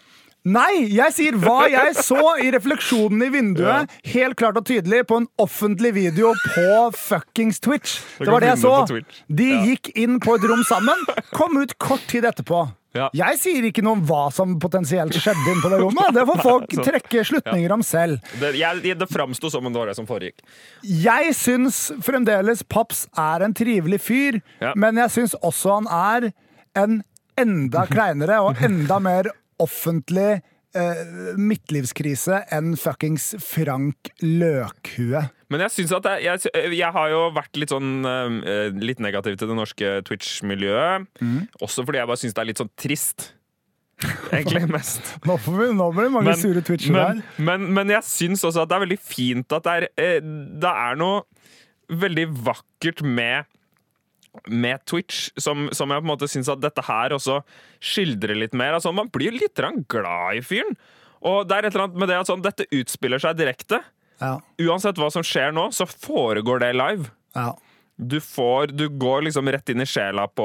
[0.49, 5.21] Nei, jeg sier hva jeg så i refleksjonen i vinduet, helt klart og tydelig, på
[5.23, 7.99] en offentlig video på fuckings Twitch.
[8.19, 8.75] Det var det jeg så.
[9.29, 9.63] De Ja.
[9.67, 12.67] gikk inn på et rom sammen, kom ut kort tid etterpå.
[12.97, 13.11] Ja.
[13.15, 16.09] Jeg sier ikke noe om hva som potensielt skjedde inn på det rommet.
[16.17, 18.23] Det får folk trekke slutninger om selv.
[18.41, 20.41] Det, jeg, det framsto som om det var det som foregikk.
[20.83, 24.73] Jeg syns fremdeles Paps er en trivelig fyr, Ja.
[24.75, 26.31] men jeg syns også han er
[26.81, 27.03] en
[27.39, 29.29] enda kleinere og enda mer
[29.63, 30.41] offentlig
[30.77, 31.01] eh,
[31.39, 35.25] midtlivskrise enn fuckings Frank Løkhue.
[35.49, 39.39] Men jeg synes at jeg, jeg, jeg har jo vært litt sånn eh, Litt negativ
[39.41, 41.09] til det norske Twitch-miljøet.
[41.25, 41.43] Mm.
[41.65, 43.33] Også fordi jeg bare syns det er litt sånn trist.
[44.31, 45.15] Egentlig mest.
[45.27, 47.45] Nå, vi, nå blir det mange sure Twitcher men, her.
[47.49, 50.19] men, men jeg syns også at det er veldig fint at det er, eh,
[50.63, 51.25] det er noe
[51.89, 53.49] veldig vakkert med
[54.47, 57.41] med Twitch, som, som jeg på en måte syns at dette her også
[57.83, 58.77] skildrer litt mer.
[58.79, 60.77] Altså, man blir litt glad i fyren.
[61.27, 63.81] Og det er et eller annet med det at sånn, dette utspiller seg direkte.
[64.19, 67.11] Ja, Uansett hva som skjer nå, så foregår det live.
[67.39, 67.55] ja.
[67.99, 70.45] Du, får, du går liksom rett inn i sjela på,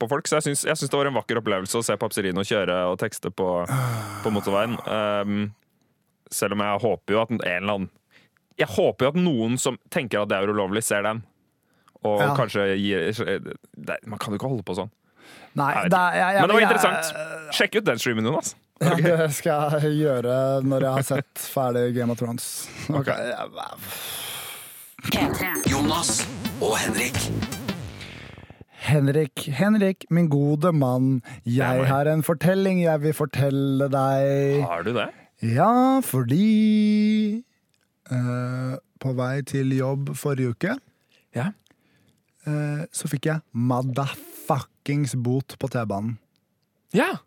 [0.00, 0.24] på folk.
[0.24, 3.48] Så jeg syns det var en vakker opplevelse å se Papserino kjøre og tekste på,
[4.24, 4.78] på motorveien.
[4.88, 5.42] Um,
[6.32, 7.90] selv om jeg håper jo at en eller annen
[8.58, 11.20] Jeg håper jo at noen som tenker at det er ulovlig, ser den.
[12.04, 12.34] Og Ja.
[12.36, 13.10] kanskje gir
[13.76, 14.90] det, Man kan jo ikke holde på sånn.
[15.58, 17.54] Nei, det er, jeg, jeg, Men det var jeg- interessant.
[17.56, 18.54] Sjekk ut den streamen, Jonas.
[18.80, 22.68] Ja, det skal jeg gjøre når jeg har sett ferdig Game of Thrones.
[22.88, 23.08] Ok,
[25.08, 25.48] P3.
[25.70, 26.26] Jonas
[26.62, 27.18] og Henrik.
[28.88, 31.20] Henrik, Henrik, min gode mann.
[31.44, 34.62] Jeg har en fortelling jeg vil fortelle deg.
[34.64, 35.08] Har du det?
[35.42, 37.42] Ja, fordi
[38.10, 40.72] eh, På på vei til jobb forrige uke,
[41.36, 41.50] Ja.
[42.48, 46.16] Eh, så fikk jeg motherfuckings bot på T-banen.
[46.96, 47.18] ja,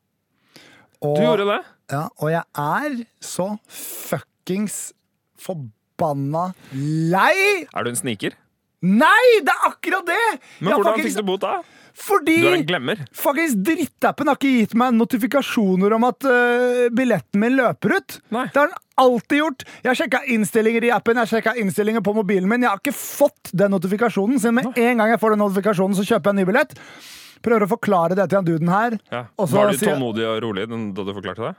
[1.01, 1.59] Og, du gjorde det.
[1.91, 4.93] Ja, og jeg er så fuckings
[5.41, 7.65] forbanna lei!
[7.73, 8.35] Er du en sniker?
[8.81, 10.23] Nei, det er akkurat det!
[10.59, 11.59] Men hvordan faktisk, fikk du bot da?
[12.01, 13.01] Fordi Du er en glemmer.
[13.13, 18.17] faktisk drittappen har ikke gitt meg notifikasjoner om at uh, billetten min løper ut.
[18.33, 18.47] Nei.
[18.49, 19.65] Det har den alltid gjort.
[19.83, 22.63] Jeg har sjekka innstillinger i appen, jeg har sjekket innstillinger på mobilen min.
[22.65, 26.07] Jeg har ikke fått den notifikasjonen, så med en gang jeg får den notifikasjonen, så
[26.07, 26.77] kjøper jeg en ny billett.
[27.45, 28.97] Prøver å forklare det til han duden her.
[29.11, 29.25] Ja.
[29.37, 31.53] Var du tålmodig og rolig da du forklarte det?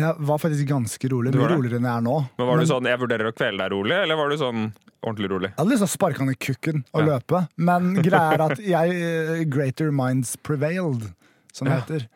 [0.00, 1.32] Jeg var faktisk ganske rolig.
[1.34, 2.16] Mye roligere enn jeg er nå.
[2.38, 5.30] Men Var du sånn 'jeg vurderer å kvele deg rolig', eller var du sånn ordentlig
[5.30, 5.48] rolig?
[5.50, 7.06] Jeg hadde lyst til å sparke han i kukken og Ja.
[7.18, 11.12] løpe, men greia er at jeg eh, Greater minds prevailed,
[11.52, 11.80] som det Ja.
[11.80, 12.08] heter.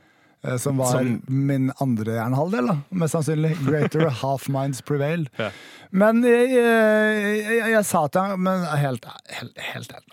[0.42, 3.56] Eh, Som var Som- min andre jernhalvdel, da, mest sannsynlig.
[3.66, 5.28] Greater half minds prevailed.
[5.38, 5.50] Ja.
[5.92, 10.06] Men jeg, jeg, jeg, jeg sa til ham Men helt helt, helt ærlig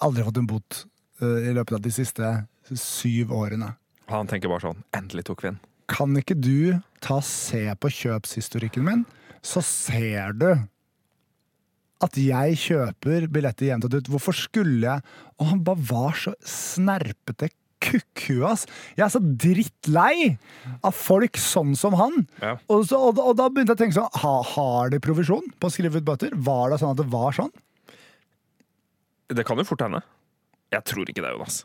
[0.00, 0.84] Aldri fått en bot
[1.22, 3.74] uh, i løpet av de siste syv årene.
[4.08, 5.58] Han tenker bare sånn 'endelig tok vi den'.
[5.92, 9.02] Kan ikke du ta se på kjøpshistorikken min,
[9.44, 10.50] så ser du
[12.02, 14.08] at jeg kjøper billetter jevnt og ut.
[14.10, 17.52] Hvorfor skulle jeg Og han bare var så snerpete
[17.82, 18.64] kukkhue, ass.
[18.94, 20.14] Jeg er så drittlei
[20.86, 22.20] av folk sånn som han.
[22.38, 22.54] Ja.
[22.70, 25.70] Og, så, og, og da begynte jeg å tenke sånn ha, Har de provisjon på
[25.70, 26.36] å skrive ut bøter?
[26.36, 27.50] Var det sånn at det var sånn?
[29.32, 30.02] Det kan jo fort hende.
[30.72, 31.62] Jeg tror ikke det, Jonas.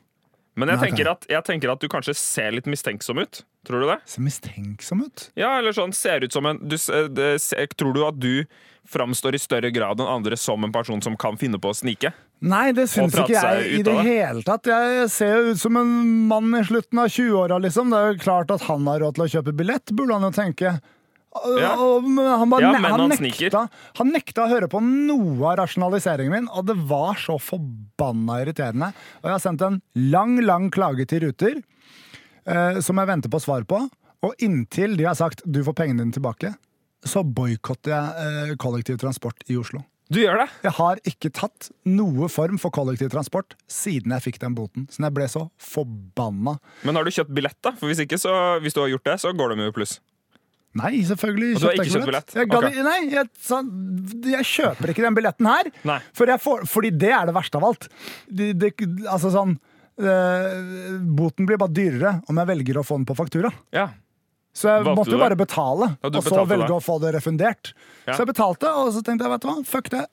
[0.58, 3.44] Men jeg Nei, tenker, at, jeg tenker at du kanskje ser litt mistenksom ut.
[3.68, 3.98] Tror du det?
[4.08, 5.28] Ser mistenksom ut.
[5.36, 8.46] Ja, eller sånn ser ut som en du, eh, det, ser, Tror du at du
[8.88, 12.14] framstår i større grad enn andre som en person som kan finne på å snike?
[12.48, 14.04] Nei, det syns ikke jeg i det det.
[14.06, 14.70] hele tatt.
[14.70, 15.90] Jeg ser jo ut som en
[16.30, 17.92] mann i slutten av 20-åra, liksom.
[17.92, 20.32] Det er jo klart at han har råd til å kjøpe billett, burde han jo
[20.38, 20.78] tenke.
[21.60, 21.74] Ja.
[21.76, 23.68] Han, bare, Ja, han, han nekta,
[24.00, 28.94] han nekta å høre på noe av rasjonaliseringen min, og det var så forbanna irriterende.
[29.22, 29.82] Og jeg har sendt en
[30.14, 31.60] lang, lang klage til Ruter,
[32.48, 33.84] eh, som jeg venter på svar på.
[34.26, 36.56] Og inntil de har sagt 'du får pengene dine tilbake',
[37.06, 39.84] så boikotter jeg eh, kollektivtransport i Oslo.
[40.08, 40.48] Du gjør det?
[40.64, 44.88] Jeg har ikke tatt noe form for kollektivtransport siden jeg fikk den boten.
[44.88, 46.58] Så jeg ble så forbanna.
[46.88, 47.74] Men har du kjøpt billett, da?
[47.76, 48.32] For hvis ikke, så,
[48.64, 50.00] hvis du har gjort det, så går det med pluss.
[50.78, 52.36] Nei, selvfølgelig Og du har ikke kjøpt billett?
[52.38, 52.84] Jeg, okay.
[52.86, 53.60] Nei, jeg, så,
[54.32, 55.72] jeg kjøper ikke den billetten her.
[56.16, 57.90] For får, fordi det er det verste av alt.
[58.30, 58.72] Det, det,
[59.10, 59.58] altså sånn
[59.98, 63.52] Boten blir bare dyrere om jeg velger å få den på faktura.
[63.76, 63.90] Ja.
[64.58, 66.74] Så jeg Valgte måtte jo bare betale, Ja, og så velge det.
[66.78, 67.74] å få det refundert.
[68.08, 68.14] Ja.
[68.16, 70.06] Så jeg betalte, og så tenkte jeg, vet du hva, fuck det.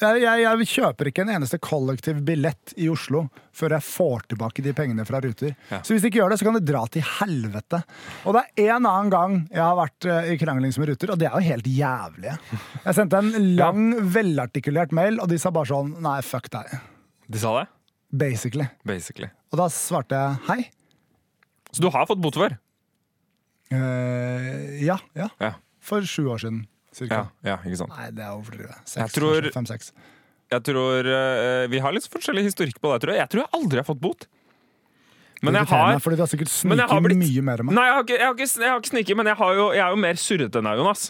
[0.00, 4.62] Jeg, jeg, jeg kjøper ikke en eneste kollektiv billett i Oslo før jeg får tilbake
[4.64, 5.52] de pengene fra Ruter.
[5.68, 5.82] Ja.
[5.84, 7.82] Så hvis de ikke gjør det, så kan det dra til helvete.
[8.24, 11.20] Og det er en annen gang jeg har vært eh, i kranglings med Ruter, og
[11.20, 12.32] det er jo helt jævlig.
[12.86, 16.78] Jeg sendte en lang, velartikulert mail, og de sa bare sånn Nei, fuck deg.
[17.28, 17.66] De sa det?
[18.10, 18.66] Basically.
[18.86, 19.28] Basically.
[19.52, 20.70] Og da svarte jeg hei.
[21.70, 22.56] Så du har fått bot før?
[23.70, 25.28] Eh, ja, ja.
[25.40, 25.52] Ja.
[25.80, 27.20] For sju år siden, cirka.
[27.46, 27.94] Ja, ja ikke sant.
[27.94, 28.72] Nei, det er å overdrive.
[28.74, 29.54] Jeg Seks, tror- kanskje.
[29.54, 29.92] Fem-seks.
[30.50, 33.20] Jeg tror eh, Vi har litt forskjellig historikk på det, tror jeg.
[33.22, 34.26] Jeg tror jeg aldri har fått bot.
[35.42, 37.66] Men jeg har Fordi du har sikkert men jeg har sniket blitt- mye mer enn
[37.70, 37.74] meg.
[37.78, 39.66] Nei, jeg har ikke, jeg har ikke, jeg har ikke sniket, men jeg, har jo,
[39.72, 41.04] jeg er jo mer surrete enn deg, Jonas.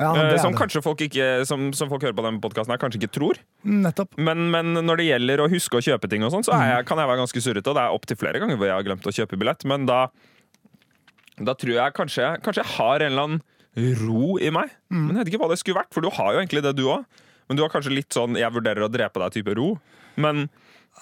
[0.00, 0.58] Ja, det Eh, er som det.
[0.58, 3.38] kanskje folk ikke Som, som folk hører på denne podkasten kanskje ikke tror.
[3.64, 4.16] Nettopp.
[4.18, 6.76] Men, men når det gjelder å huske å kjøpe ting, og sånn, så er Mm.
[6.76, 7.68] jeg, kan jeg være ganske surrete.
[7.70, 9.64] Og det er opptil flere ganger hvor jeg har glemt å kjøpe billett.
[9.64, 10.08] Men da,
[11.38, 13.42] da tror jeg kanskje, kanskje jeg har en eller annen
[14.06, 14.70] ro i meg.
[14.90, 15.06] Mm.
[15.06, 16.84] Men jeg vet ikke hva det skulle vært, for du har jo egentlig det, du
[16.90, 17.04] òg.
[17.48, 19.78] Men du har kanskje litt sånn 'jeg vurderer å drepe deg'-type ro.
[20.16, 20.48] Men,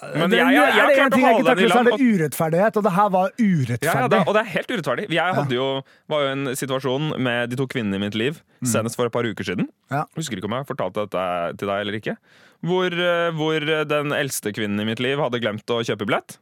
[0.03, 1.85] men Det- jeg, jeg, jeg, det å jeg ikke holde den i takler, så er
[1.85, 4.11] det urettferdighet, og det her var Ja, ja, urettferdig.
[4.11, 5.05] det, og det er helt urettferdig.
[5.15, 5.67] Jeg jo,
[6.09, 9.13] var jo i en situasjon med de to kvinnene i mitt liv senest for et
[9.15, 9.69] par uker siden.
[9.69, 9.95] Mm.
[9.99, 10.05] Ja.
[10.17, 11.27] Husker ikke om jeg fortalte dette
[11.59, 12.17] til deg eller ikke.
[12.63, 16.39] Hvor, eh, hvor den eldste kvinnen i mitt liv hadde glemt å kjøpe billett.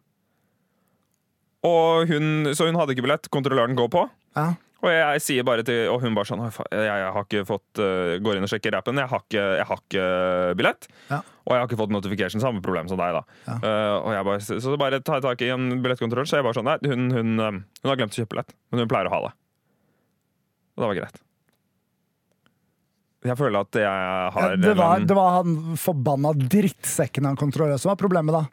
[1.62, 3.28] Hun, så hun hadde ikke billett.
[3.32, 4.06] Kontrolløren går på.
[4.36, 4.54] Ja.
[4.80, 8.14] Og jeg sier bare til Og hun bare sånn jeg, jeg har ikke fått eh,
[8.24, 9.00] Går inn og sjekker rappen.
[9.02, 10.06] Jeg har ikke, jeg har ikke
[10.56, 10.88] billett.
[11.10, 11.20] Ja.
[11.44, 12.42] Og jeg har ikke fått notification.
[12.42, 13.22] Samme problem som deg, da.
[13.48, 13.56] Ja.
[13.60, 16.56] Uh, og jeg bare, så bare tar jeg tak i en billettkontroll, så jeg bare
[16.56, 19.14] sånn Nei, hun, hun, eh, hun har glemt å kjøpe billett, men hun pleier å
[19.14, 19.32] ha det.
[20.76, 21.20] Og det var greit.
[23.26, 27.82] Jeg føler at jeg Ja, har det, var, det var han forbanna drittsekken han kontrollerte
[27.82, 28.46] som var problemet, da.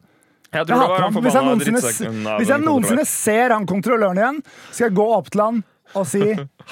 [0.47, 1.13] Jeg Jeg tror det var han.
[1.13, 5.31] han Hvis jeg noensinne, hvis jeg noensinne ser han kontrolløren igjen, skal jeg gå opp
[5.31, 5.63] til han
[5.95, 6.23] og si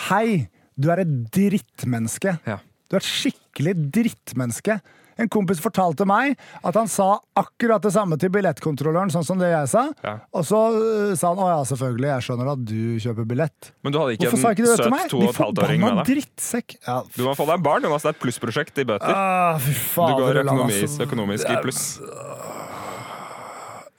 [0.10, 0.28] hei,
[0.76, 2.38] du er et drittmenneske.
[2.48, 2.60] Ja.
[2.90, 4.80] Du er et skikkelig drittmenneske.
[5.16, 9.48] En kompis fortalte meg at han sa akkurat det samme til billettkontrolløren, sånn som det
[9.54, 9.86] jeg sa.
[10.04, 10.16] Ja.
[10.36, 13.72] Og så uh, sa han å ja, selvfølgelig, jeg skjønner at du kjøper billett.
[13.86, 15.08] Men du hadde ikke Hvorfor sa ikke du det til meg?
[15.14, 16.78] De forbanna drittsekk.
[16.84, 18.04] Ja, Du må få deg barn, Jonas.
[18.04, 19.16] Det er et plussprosjekt i bøter.
[19.16, 21.86] ah, fy Du går økonomisk, økonomisk i pluss.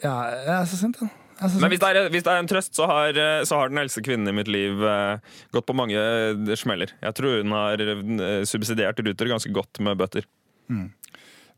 [0.05, 1.09] Ja, jeg er så sint, jeg.
[1.09, 1.26] jeg.
[1.37, 3.73] Er Men hvis det, er, hvis det er en trøst, så har, eh, så har
[3.73, 5.19] den eldste kvinnen i mitt liv uh,
[5.53, 6.95] gått på mange eh, smeller.
[7.03, 7.83] Jeg tror hun har
[8.49, 10.29] subsidiert Ruter ganske godt med bøter.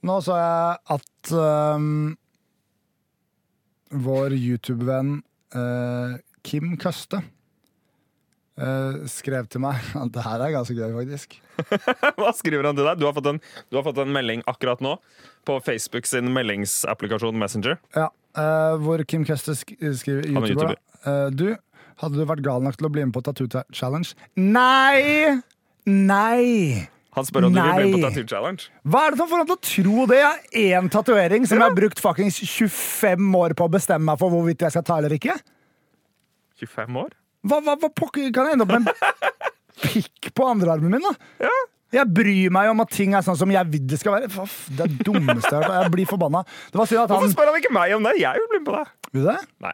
[0.06, 2.16] Nå så jeg at um,
[3.90, 5.18] vår YouTube-venn
[5.56, 7.22] uh, Kim Køste
[8.60, 9.80] uh, skrev til meg
[10.14, 11.38] Det her er ganske gøy, faktisk.
[12.20, 13.00] Hva skriver han til deg?
[13.00, 14.98] Du har, fått en, du har fått en melding akkurat nå
[15.48, 17.78] på Facebook sin meldingsapplikasjon Messenger.
[17.96, 18.08] Ja,
[18.38, 20.74] øh, hvor Kim Køste sk skriver er YouTuber.
[20.74, 21.16] da.
[21.26, 21.46] Øh, du,
[22.02, 24.12] hadde du vært gal nok til å bli med på Tattoo Challenge?
[24.36, 25.38] Nei!
[25.88, 26.86] Nei!
[27.16, 28.68] Han spør om du vil bli med på Tattoo Challenge.
[28.86, 30.18] Hva er det som får deg til å tro det?
[30.20, 34.20] Jeg har én tatovering som jeg har brukt fuckings 25 år på å bestemme meg
[34.20, 35.34] for hvorvidt jeg skal ta eller ikke.
[36.60, 37.16] 25 år?
[37.48, 38.92] Hva, hva, hva pokker kan jeg ende opp med en
[39.88, 41.50] pikk på andrearmen min, da?
[41.94, 44.28] Jeg bryr meg om at ting er sånn som jeg vil det skal være.
[44.34, 44.44] Hva
[44.76, 45.76] Det er dummeste jeg har.
[45.84, 46.42] Jeg blir forbanna.
[46.68, 48.16] Det var synd at Hvorfor spør han ikke meg om det?
[48.20, 48.86] Jeg vil bli med på det.
[49.16, 49.36] Vil det?
[49.64, 49.72] Nei.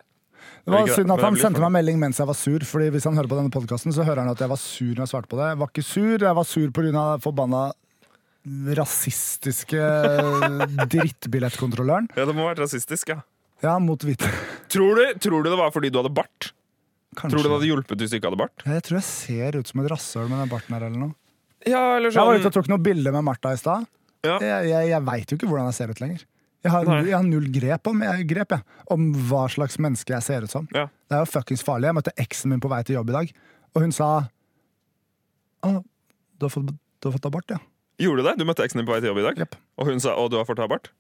[0.64, 2.62] Det var synd at han sendte meg melding mens jeg var sur.
[2.70, 5.03] Fordi Hvis han hører på denne podkasten, så hører han at jeg var sur når
[5.05, 5.48] jeg svarte på det.
[5.50, 7.05] Jeg var ikke sur, jeg var sur pga.
[7.24, 7.64] forbanna
[8.79, 9.81] rasistiske
[10.94, 12.11] drittbillettkontrolløren.
[12.16, 13.22] Ja, Det må være rasistisk, ja.
[13.64, 14.29] Ja, mot hvite.
[14.72, 16.50] Tror du, tror du det var fordi du hadde bart?
[17.16, 17.31] Kanskje.
[17.33, 18.64] Tror du det hadde hjulpet hvis du ikke hadde bart?
[18.68, 21.14] Jeg tror jeg ser ut som et rasshøl med den barten her eller noe.
[21.66, 23.87] Ja, eller Jeg var ute sånn og tok noen bilder med Martha i stad.
[24.24, 24.38] ja.
[24.40, 26.24] Jeg, jeg, jeg veit jo ikke hvordan jeg ser ut lenger.
[26.64, 27.00] Jeg har, Nei.
[27.05, 30.53] jeg har null grep, om, jeg, grep jeg, om hva slags menneske jeg ser ut
[30.53, 30.68] som.
[30.72, 30.87] Ja.
[31.09, 31.90] Det er jo fuckings farlig.
[31.90, 33.33] Jeg møtte eksen min på vei til jobb i dag,
[33.74, 34.09] og hun sa
[35.64, 37.59] du har fått, du har fått abort, ja.
[38.00, 38.35] Gjorde du det?
[38.40, 39.38] Du møtte eksen din på vei til jobb i dag?
[39.44, 39.55] Jepp.
[39.79, 40.90] Og hun sa 'å, du har fått ta bart'?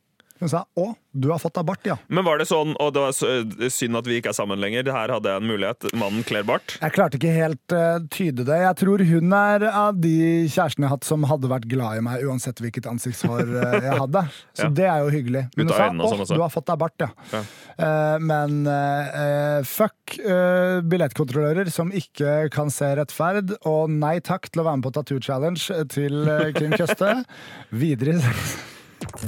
[0.42, 1.94] Hun sa å, du har fått deg bart', ja.
[2.10, 5.12] Men var det sånn, og det var synd at vi ikke er sammen lenger, her
[5.14, 6.74] hadde jeg en mulighet, mannen kler bart?
[6.82, 8.56] Jeg klarte ikke helt uh, tyde det.
[8.64, 10.14] Jeg tror hun er av de
[10.50, 14.00] kjærestene jeg har hatt som hadde vært glad i meg uansett hvilket ansiktshår uh, jeg
[14.02, 14.24] hadde.
[14.58, 14.72] Så Ja.
[14.80, 15.44] det er jo hyggelig.
[15.54, 17.10] Men hun sa øynene sånn å, du har fått deg bart, ja.
[17.30, 17.44] Ja.
[17.78, 24.50] Uh, men eh, eh, fuck eh, billettkontrollører som ikke kan se rettferd, og nei takk
[24.50, 27.16] til å være med på Tattoo Challenge til eh, Kim Køste.
[27.84, 28.18] Videre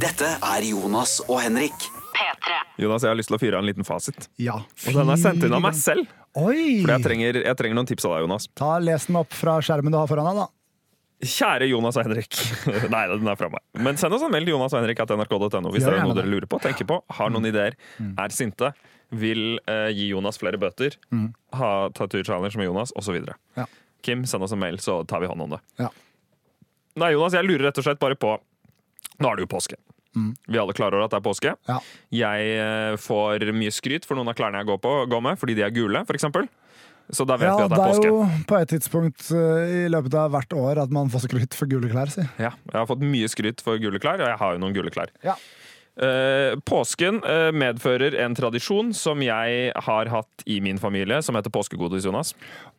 [0.01, 1.87] Dette er Jonas og Henrik.
[2.17, 2.59] P3.
[2.81, 4.29] Jonas, jeg har lyst til å fyre av en liten fasit.
[4.41, 4.57] Ja.
[4.89, 6.09] Og den er sendt inn av meg selv.
[6.37, 6.83] Oi!
[6.83, 8.49] For jeg trenger, jeg trenger noen tips av deg, Jonas.
[8.57, 10.47] Ta Les den opp fra skjermen du har foran deg, da.
[11.27, 12.39] Kjære Jonas og Henrik.
[12.95, 13.63] Nei, den er fra meg.
[13.85, 16.29] Men send oss en mail Jonas og Henrik at nrk.no hvis det er noe dere
[16.33, 18.73] lurer på, tenker på, har noen ideer, er sinte,
[19.17, 20.99] vil eh, gi Jonas flere bøter,
[21.57, 23.17] ha tattoo challenge med Jonas, osv.
[23.57, 23.69] Ja.
[24.05, 25.63] Kim, send oss en mail, så tar vi hånd om det.
[25.81, 25.89] Ja.
[27.01, 28.37] Nei, Jonas, jeg lurer rett og slett bare på
[29.21, 29.79] Nå er det jo påske.
[30.17, 31.51] Vi er alle klarer at det er påske.
[31.69, 31.75] Ja.
[32.17, 35.57] Jeg eh, får mye skryt for noen av klærne jeg går, på, går med, fordi
[35.59, 36.25] de er gule, f.eks.
[37.13, 38.01] Så da vet Ja, vi at det er påske.
[38.03, 38.39] det er påske.
[38.41, 41.69] jo på et tidspunkt eh, i løpet av hvert år at man får skryt for
[41.71, 42.25] gule klær, si.
[42.41, 44.91] Ja, jeg har fått mye skryt for gule klær, og jeg har jo noen gule
[44.95, 45.13] klær.
[45.27, 45.37] Ja.
[45.97, 51.49] Uh, påsken uh, medfører en tradisjon som jeg har hatt i min familie, som heter
[51.55, 52.35] påskegodis, Jonas.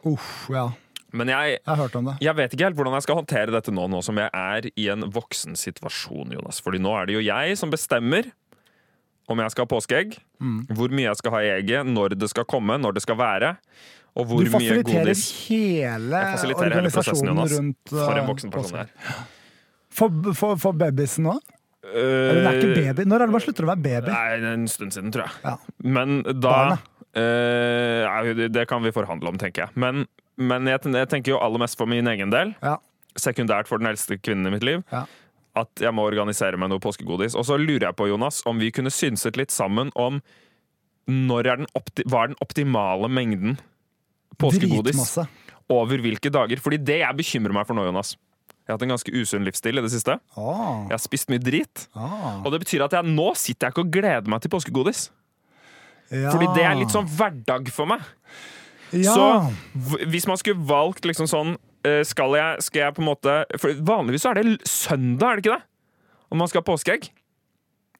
[0.06, 0.68] Uff, ja.
[1.13, 2.17] Men jeg, Jeg har hørt om det.
[2.22, 4.88] jeg vet ikke helt hvordan jeg skal håndtere dette nå, nå som jeg er i
[4.91, 6.60] en voksen situasjon, Jonas.
[6.62, 8.28] Fordi nå er det jo jeg som bestemmer
[9.30, 10.67] om jeg skal ha påskeegg, Mm.
[10.70, 13.58] hvor mye jeg skal ha i egget, når det skal komme, når det skal være,
[14.15, 17.52] og hvor Du mye godis hele Jeg fasiliterer hele organisasjonen Jonas.
[17.58, 19.26] rundt For en eh, voksen person jeg er.
[19.89, 21.39] For, for, for babysen nå?
[21.88, 23.06] Eller hun er ikke baby.
[23.08, 24.12] Når er det man slutter å være baby?
[24.12, 25.34] Nei, en stund siden, tror jeg.
[25.43, 25.56] Ja.
[25.84, 26.78] Men da
[27.13, 29.70] det- Det kan vi forhandle om, tenker jeg.
[29.76, 30.06] Men,
[30.38, 32.78] men jeg, jeg tenker jo aller mest for min egen del, Ja.
[33.17, 35.06] sekundært for den eldste kvinnen i mitt liv, Ja.
[35.56, 37.36] at jeg må organisere meg noe påskegodis.
[37.36, 40.21] Og så lurer jeg på, Jonas, om vi kunne synset litt sammen om
[41.10, 41.67] når er den
[42.06, 43.58] hva er den optimale mengden
[44.38, 45.28] påskegodis Dritmasse.
[45.69, 46.60] over hvilke dager?
[46.62, 48.15] Fordi det jeg bekymrer meg for nå, Jonas
[48.67, 50.19] Jeg har hatt en ganske usunn livsstil i det siste.
[50.36, 51.88] Ah, Jeg har spist mye drit.
[51.95, 52.41] ah.
[52.43, 55.10] Og det betyr at jeg nå sitter jeg ikke og gleder meg til påskegodis.
[56.12, 56.32] Ja.
[56.34, 58.02] Fordi det er litt sånn hverdag for meg.
[58.95, 59.13] Ja.
[59.13, 61.56] Så hvis man skulle valgt liksom sånn
[61.88, 65.39] eh, Skal jeg, skal jeg på en måte For vanligvis så er det søndag, er
[65.39, 65.63] det ikke det?
[66.28, 67.10] Om man skal ha påskeegg.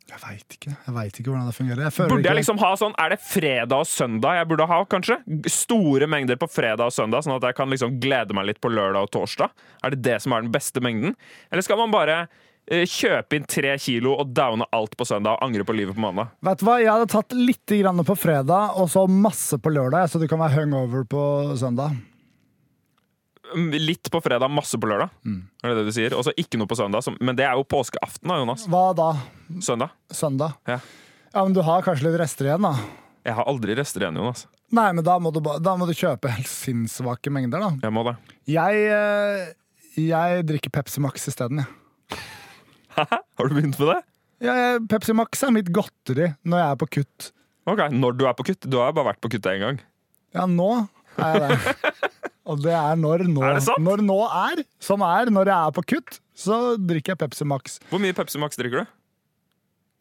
[0.08, 0.71] Jeg veit ikke.
[0.71, 1.82] Jeg vet ikke hvordan det fungerer.
[1.84, 5.17] Jeg Burde jeg liksom ha sånn Er det fredag og søndag jeg burde ha, kanskje?
[5.52, 8.71] Store mengder på fredag og søndag, sånn at jeg kan liksom glede meg litt på
[8.71, 9.52] lørdag og torsdag?
[9.84, 11.17] Er det det som er den beste mengden?
[11.52, 12.21] Eller skal man bare
[12.67, 16.34] kjøpe inn tre kilo og downe alt på søndag og angre på livet på mandag?
[16.43, 20.10] Vet du hva, Jeg hadde tatt litt grann på fredag og så masse på lørdag,
[20.12, 21.21] så du kan være hungover på
[21.60, 21.95] søndag.
[23.56, 25.10] mm, litt på fredag, masse på lørdag.
[25.25, 25.39] Mm.
[25.63, 26.15] Er det det du sier?
[26.17, 27.08] Og så ikke noe på søndag.
[27.23, 28.67] Men det er jo påskeaften, da, Jonas.
[28.67, 29.10] Hva da?
[29.63, 29.95] Søndag.
[30.12, 30.58] Søndag?
[30.67, 30.80] Ja.
[31.34, 32.75] Ja, men du har kanskje litt rester igjen, da?
[33.27, 34.45] Jeg har aldri rester igjen, Jonas.
[34.75, 37.71] Nei, men da må du, da må du kjøpe helt sinnssvake mengder, da.
[37.88, 38.17] Jeg må det.
[38.51, 39.53] Jeg, eh,
[40.03, 42.19] jeg drikker Pepsi Max isteden, jeg.
[43.38, 43.99] Har du begynt med det?
[44.47, 44.53] Ja,
[44.89, 47.31] Pepsi Max er mitt godteri når jeg er på kutt.
[47.67, 48.67] Ok, Når du er på kutt?
[48.69, 49.79] Du har bare vært på kutt én gang.
[50.36, 50.69] Ja, nå
[51.17, 52.03] er jeg det.
[52.47, 53.41] Og det er når nå.
[53.43, 53.57] Er?
[53.83, 57.75] Når nå er, som er når jeg er på kutt, så drikker jeg Pepsi Max.
[57.89, 58.93] Hvor mye Pepsi Max drikker du?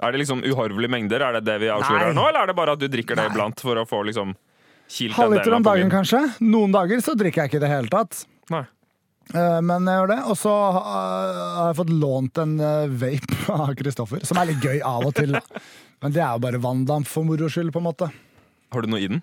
[0.05, 1.25] Er det liksom uhorvelige mengder?
[1.25, 2.13] Er det det vi Nei.
[2.15, 3.33] nå, eller er det bare at du drikker det Nei.
[3.33, 4.37] iblant for å få liksom
[4.93, 6.21] kilt Halvliter om dagen, kanskje.
[6.45, 8.23] Noen dager så drikker jeg ikke i det hele tatt.
[8.53, 8.63] Nei.
[9.35, 10.19] Eh, Men jeg gjør det.
[10.31, 14.65] Og så eh, har jeg fått lånt en eh, vape av Kristoffer, som er litt
[14.65, 15.35] gøy av og til.
[15.39, 15.63] da.
[16.05, 18.11] Men det er jo bare vanndamp for moro skyld, på en måte.
[18.75, 19.23] Har du noe i den?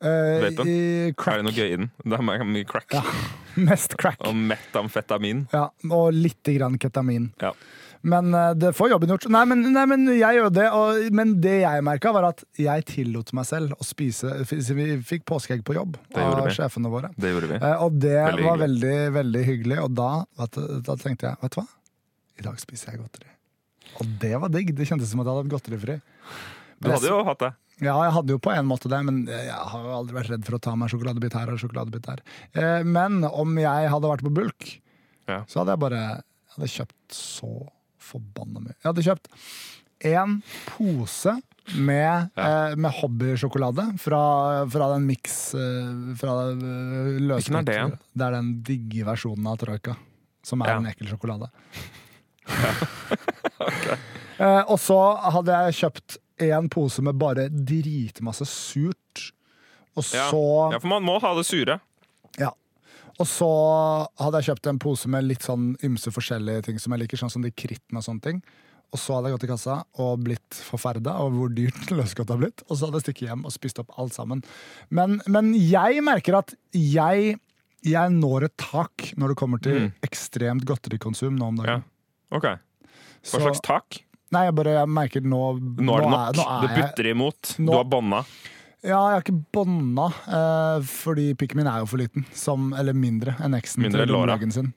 [0.00, 0.68] Uh, Vapen?
[1.12, 1.90] Er det noe gøy i den?
[2.00, 2.94] Det er mye crack.
[2.96, 3.02] Ja.
[3.68, 4.16] Mest crack.
[4.24, 5.44] Og metamfetamin.
[5.52, 7.30] Ja, og lite grann ketamin.
[7.42, 7.52] Ja.
[8.02, 9.26] Men eh, det får jobben gjort.
[9.28, 10.66] Nei, men, nei, men jeg gjør det.
[10.72, 15.26] Og, men det jeg merka, var at jeg tillot meg selv å spise Vi fikk
[15.28, 16.54] påskeegg på jobb Det av vi.
[16.56, 17.10] sjefene våre.
[17.20, 17.58] Det gjorde vi.
[17.60, 19.80] Eh, og det Veldig var veldig, veldig hyggelig.
[19.84, 20.10] Og da,
[20.56, 21.66] du, da tenkte jeg, vet du hva?
[22.40, 23.34] I dag spiser jeg godteri.
[24.00, 24.70] Og det var digg.
[24.78, 25.98] Det kjentes som at jeg hadde hatt godterifri.
[26.80, 27.50] Du hadde jo hatt det.
[27.80, 30.42] Ja, jeg hadde jo på en måte det, men jeg har jo aldri vært redd
[30.44, 32.20] for å ta meg sjokoladebit her og sjokoladebit der.
[32.56, 34.66] Eh, Men om jeg hadde vært på bulk,
[35.28, 35.42] Ja.
[35.48, 37.50] så hadde jeg bare jeg hadde kjøpt så
[38.10, 38.74] forbanna mye.
[38.78, 39.30] Jeg hadde kjøpt
[40.10, 40.36] én
[40.70, 41.36] pose
[41.76, 42.44] med, Ja.
[42.70, 44.22] eh, med hobbysjokolade fra,
[44.72, 47.20] fra den miks eh, fra eh.
[47.20, 47.98] Er det?
[48.16, 49.94] Det er den digge versjonen av Troika,
[50.42, 50.78] som er Ja.
[50.80, 51.50] en ekkel sjokolade.
[54.40, 54.96] Eh, og så
[55.34, 56.14] hadde jeg kjøpt
[56.46, 59.26] en pose med bare dritmasse surt.
[59.92, 60.16] Og så
[60.72, 61.76] ja, for man må ha det sure.
[62.40, 62.48] ja.
[63.20, 63.48] Og så
[64.18, 67.30] hadde jeg kjøpt en pose med litt sånn ymse forskjellige ting som jeg liker, sånn
[67.34, 68.38] som de krittene og sånne ting.
[68.90, 72.40] Og så hadde jeg gått i kassa og blitt forferda over hvor dyrt løsgodt har
[72.40, 72.64] blitt.
[72.70, 74.40] Og så hadde jeg stikket hjem og spist opp alt sammen.
[74.90, 77.36] Men, men jeg merker at jeg,
[77.86, 79.92] jeg når et tak når det kommer til Mm.
[80.02, 81.62] ekstremt godterikonsum nå om Ja.
[81.76, 81.84] dagen.
[82.32, 82.46] Ok.
[82.50, 82.58] Hva
[83.22, 84.00] Så- slags tak?
[84.32, 86.34] Nei, jeg bare jeg merker nå Nå er det nok.
[86.36, 87.42] nå er Du jeg- butter imot.
[87.58, 88.24] Nå- Du har bånda.
[88.80, 92.24] Ja, jeg har ikke bånda, eh, fordi pikken min er jo for liten.
[92.32, 94.14] Som, eller mindre enn eksen Mindre til
[94.48, 94.72] enn sin.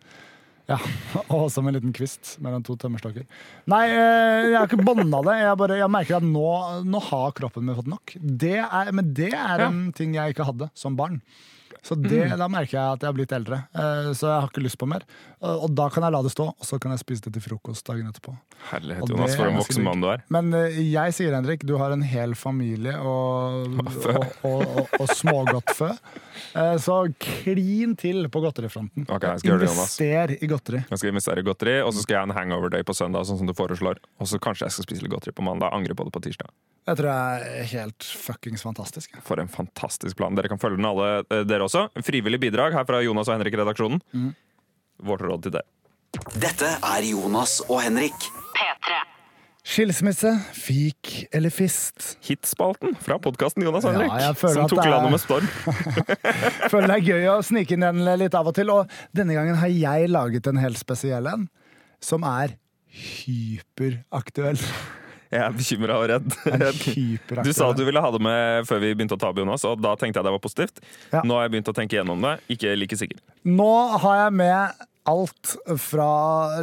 [0.67, 0.77] Ja,
[1.35, 3.25] Og som en liten kvist mellom to tømmerstokker.
[3.71, 5.37] Nei, eh, jeg har ikke bånda det.
[5.41, 8.15] Jeg, bare, jeg merker at nå, nå har kroppen min fått nok.
[8.19, 9.67] Det er, men det er Ja.
[9.71, 11.21] en ting jeg ikke hadde som barn.
[11.83, 12.37] Så det, Mm.
[12.39, 13.57] da merker jeg at jeg har blitt eldre.
[13.75, 15.03] Eh, Så jeg har ikke lyst på mer.
[15.43, 17.83] Og da kan jeg la det stå, og så kan jeg spise det til frokost
[17.87, 18.31] dagen etterpå.
[18.69, 20.23] Herlighet, Jonas, for en voksen mann du er.
[20.31, 25.89] Men eh, jeg sier, Henrik, du har en hel familie og, og, og, og, smågodtfø.
[26.55, 29.03] Eh, Så klin til på godterifronten.
[29.09, 29.97] Ok, jeg skal gjøre det, Jonas.
[29.99, 30.83] Invester i godteri.
[30.87, 33.27] Jeg skal investere i godteri, og så skal jeg ha en hangover day på søndag,
[33.27, 33.99] sånn som du foreslår.
[34.23, 35.75] Og så kanskje jeg skal spise litt godteri på mandag.
[35.75, 36.53] Angre på det på tirsdag.
[36.87, 39.13] Jeg tror jeg er helt fuckings fantastisk.
[39.23, 40.35] For en fantastisk plan.
[40.39, 41.89] Dere kan følge den alle, eh, dere også.
[42.03, 44.01] Frivillig bidrag her fra Jonas og Henrik i redaksjonen.
[44.11, 44.31] Mm.
[45.01, 45.63] Vårt råd til det.
[46.37, 48.27] Dette er Jonas og Henrik.
[48.53, 48.99] P3.
[49.63, 52.17] Skilsmisse, fik eller fist.
[52.27, 55.47] Hitspalten fra podkasten Jonas Henrik, Ja, som tok er- landet med storm.
[56.71, 58.69] Føler det er gøy å snike inn den litt av og til.
[58.75, 61.47] Og denne gangen har jeg laget en helt spesiell en,
[62.03, 62.57] som er
[62.93, 64.59] hyperaktuell.
[65.33, 66.29] Jeg er bekymra og redd.
[67.43, 69.65] Du sa at du ville ha det med før vi begynte å ta opp, Jonas,
[69.65, 70.81] og da tenkte jeg det var positivt.
[71.11, 71.23] Ja.
[71.25, 72.37] Nå har jeg begynt å tenke gjennom det.
[72.53, 73.17] Ikke like sikker.
[73.49, 73.71] Nå
[74.03, 75.49] har jeg med alt
[75.83, 76.05] fra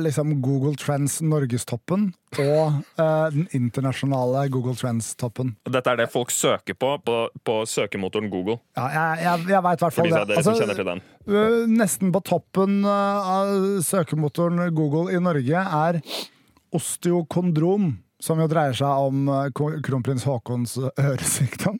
[0.01, 2.07] liksom, Google Trends Norgestoppen
[2.41, 5.51] og eh, den internasjonale Google Trends-toppen.
[5.69, 8.57] Dette er det folk søker på på, på søkemotoren Google.
[8.81, 10.23] Ja, jeg, jeg, jeg veit i hvert fall det.
[10.31, 11.03] dere som Altså, kjenner til den.
[11.29, 13.53] øh, nesten på toppen øh, av
[13.85, 16.01] søkemotoren Google i Norge er
[16.81, 17.91] osteokondrom.
[18.21, 21.79] Som jo dreier seg om øh, kronprins Haakons øresykdom.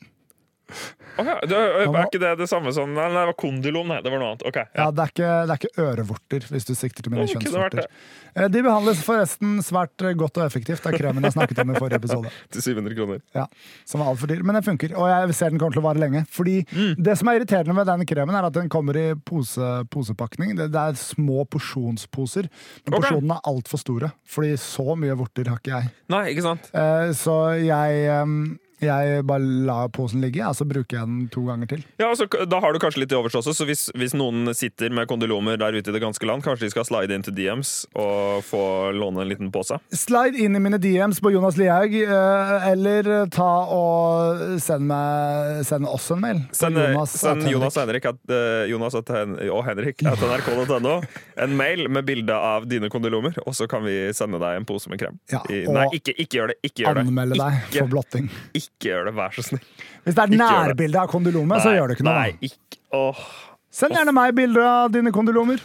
[1.19, 3.91] Ja, det, er ikke det det samme som Nei, det var kondylom.
[4.05, 4.45] Det var noe annet.
[4.47, 4.91] Okay, Ja, ja.
[4.95, 7.89] det, er ikke, det er ikke ørevorter, hvis du sikter til mine oh, kjønnsvorter.
[8.35, 10.83] Eh, De behandles forresten svært øh, godt og effektivt.
[10.85, 12.31] Det er kremen jeg snakket om i forrige episode.
[12.55, 13.21] Til 700 kroner.
[13.37, 13.45] Ja,
[13.89, 14.95] Som var altfor dyr, men den funker.
[14.97, 16.25] Og jeg ser den kommer til å vare lenge.
[16.31, 16.57] Fordi
[16.97, 20.55] Det som er irriterende med den kremen, er at den kommer i pose, posepakning.
[20.59, 22.49] Det, det er små porsjonsposer,
[22.87, 23.01] men Ok.
[23.03, 24.13] porsjonene er altfor store.
[24.31, 25.93] Fordi så mye vorter har ikke jeg.
[26.13, 26.71] Nei, ikke sant?
[26.75, 31.45] Eh, så jeg, ehm, Jeg bare lar posen ligge, og så bruker jeg den to
[31.49, 31.85] ganger til.
[32.01, 34.93] Ja, altså, Da har du kanskje litt til overs også, så hvis, hvis noen sitter
[34.95, 37.75] med kondylomer der ute i det ganske land, kanskje de skal slide inn til DMs
[37.99, 38.63] og få
[38.97, 39.79] låne en liten pose?
[39.93, 45.87] Slide inn i mine DMs på Jonas Lihaug, eh, eller ta og send meg Send
[45.87, 46.41] oss en mail.
[46.57, 51.01] Send Jonas Jonas, send Jonas, Henrik at, uh, Jonas at, Hen- og Henrik at nrk.no
[51.37, 54.91] en mail med bilde av dine kondylomer, og så kan vi sende deg en pose
[54.93, 55.19] med krem.
[55.33, 56.59] Ja, I, nei, ikke, ikke gjør det.
[56.67, 57.07] Ikke gjør det.
[57.09, 58.31] Anmelde deg for blotting.
[58.53, 59.63] ikke gjør det, vær så snill.
[60.07, 62.17] Hvis det er Ikke nærbilde av kondylomet, så gjør det ikke noe.
[62.17, 63.23] Nei, ikke, åh.
[63.71, 65.63] Send gjerne meg bilder av dine kondylomer.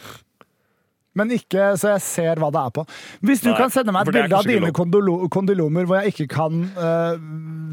[1.16, 2.84] Men ikke så jeg ser hva det er på.
[3.24, 6.28] Hvis du Nei, kan sende meg et bilde av dine kondylo kondylomer hvor jeg ikke
[6.34, 7.16] kan uh,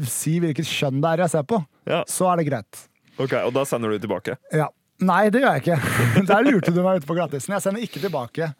[0.07, 1.59] si hvilket kjønn det er jeg ser på,
[1.89, 2.85] Ja, så er det greit.
[3.19, 4.37] ok, Og da sender du tilbake.
[4.55, 4.69] Ja.
[5.03, 5.77] Nei, det gjør jeg ikke.
[6.29, 7.51] Der lurte du meg ute på glattisen.
[7.57, 8.53] Jeg sender ikke tilbake.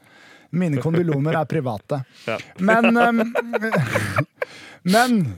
[0.54, 2.02] Mine kondylomer er private.
[2.28, 2.36] Ja.
[2.60, 3.22] Men ehm,
[4.84, 5.36] Men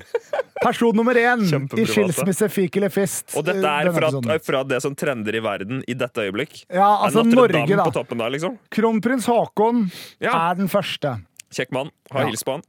[0.63, 1.43] person nummer én
[1.77, 3.35] i skilsmisse, fik eller fist.
[3.37, 4.09] Og dette er fra,
[4.41, 6.63] fra det som trender i verden i dette øyeblikk.
[6.73, 7.85] Ja, altså Norge, da.
[7.93, 8.57] der, liksom.
[8.73, 10.33] Kronprins Haakon Ja.
[10.51, 11.19] er den første.
[11.53, 11.91] Kjekk mann.
[12.11, 12.27] Har Ja.
[12.27, 12.63] hils på han.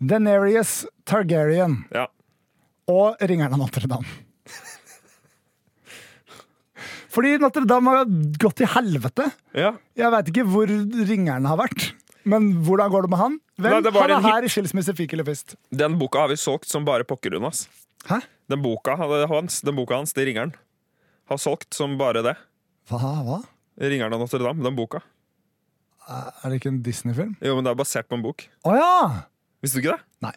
[0.00, 2.06] Denerius Targaryen Ja.
[2.88, 4.06] og ringeren av Notre-Dame.
[7.12, 8.04] Fordi Notre-Dame har
[8.40, 9.30] gått til helvete.
[9.54, 9.74] ja.
[9.94, 10.66] Jeg veit ikke hvor
[11.06, 11.92] ringeren har vært.
[12.28, 13.38] Men hvordan går det med han?
[13.58, 15.56] Vel, Nei, det han er her i skilsmisse, fik eller fist.
[15.74, 17.66] Den boka har vi solgt som bare pokker, Jonas.
[18.08, 18.20] Hæ?
[18.50, 20.54] Den boka hans, den boka hans, Det ringeren,
[21.30, 22.36] har solgt som bare det.
[22.90, 22.98] Hva?
[23.26, 23.40] hva?
[23.80, 25.00] Ringeren av Notre-Dame, den boka.
[26.10, 27.36] Er det ikke en Disney-film?
[27.40, 28.44] Jo, men det er basert på en bok.
[28.66, 28.96] Å ja!
[29.62, 30.04] Visste du ikke det?
[30.26, 30.34] Nei.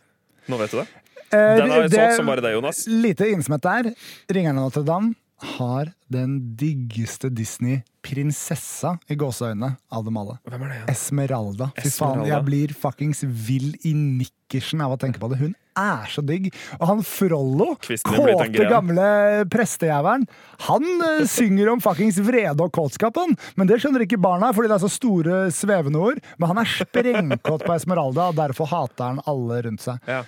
[0.51, 0.87] Nå vet du det.
[1.33, 2.83] Eh, Den har vi solgt som bare det, Jonas.
[2.87, 3.89] Lite innsmett der.
[4.29, 5.15] Ringeren av Notre-Dame
[5.55, 10.37] har den diggeste Disney-prinsessa i gåseøynene av dem alle.
[10.47, 10.79] Hvem er det?
[10.93, 11.69] Esmeralda.
[11.81, 15.41] Fy faen, jeg blir fuckings vill i nikkersen av å tenke på det.
[15.41, 16.47] Hun er så digg.
[16.79, 19.07] Og han Frollo, er kåte gamle
[19.51, 20.25] prestejævelen,
[20.69, 23.35] han eh, synger om fuckings vrede og kåtskap, han.
[23.59, 26.21] Men det skjønner ikke barna, fordi det er så store, svevende ord.
[26.39, 29.99] Men han er sprengkåt på Esmeralda, og derfor hater han alle rundt seg.
[30.07, 30.23] Ja.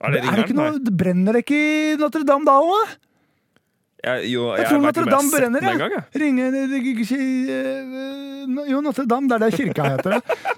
[0.00, 2.98] Er det, det det ikke noe, brenner det ikke i Notre-Dame da òg?
[4.00, 5.76] Jeg, jo, Jeg jeg, tror Notre-Dame brenner, jeg.
[5.80, 6.02] gang, jeg.
[6.22, 6.72] Ringer eh,
[8.70, 10.12] Jo, Notre-Dame, det er det kirka heter.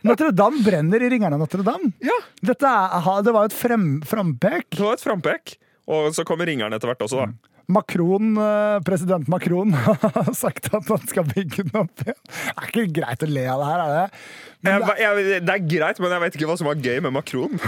[0.06, 1.86] Notre-Dame brenner i ringerne Notre-Dame.
[2.06, 2.18] Ja,
[2.52, 4.68] Dette er, det var et frem, frampek.
[4.76, 5.56] det var et frampek.
[5.90, 7.32] Og så kommer ringeren etter hvert også, da.
[7.72, 12.18] Macron, eh, president Macron har sagt at han skal bygge den opp igjen.
[12.22, 14.06] Det er ikke greit å le av det her, er det?
[15.02, 15.12] Jeg,
[15.42, 17.58] det er greit, men jeg vet ikke hva som var gøy med Macron.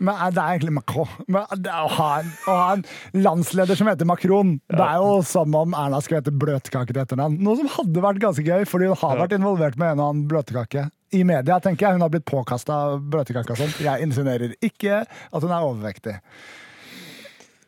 [0.00, 1.08] Men er- det er egentlig Macron.
[1.28, 5.74] Å, ha en, å ha en landsleder som heter Macron, det er jo som om
[5.78, 7.38] Erna skulle hete Bløtkake til etternavn.
[7.42, 10.26] Noe som hadde vært ganske gøy, fordi hun har vært involvert med en og annen
[10.30, 10.88] bløtkake.
[11.12, 11.98] I media, tenker jeg.
[11.98, 13.80] Hun har blitt påkasta bløtkake og sånt.
[13.84, 16.14] Jeg insinuerer ikke at hun er overvektig.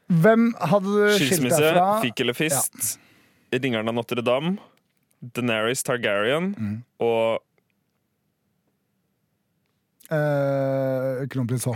[0.08, 1.88] Hvem hadde du skilt deg Skilsmisse, fra?
[2.04, 2.94] fikk eller fist,
[3.52, 4.56] ringeren av Notre-Dame,
[5.36, 6.78] Deneris Targaryen Mm.
[7.00, 7.42] og
[10.12, 10.73] Eh,
[11.32, 11.66] Kronprins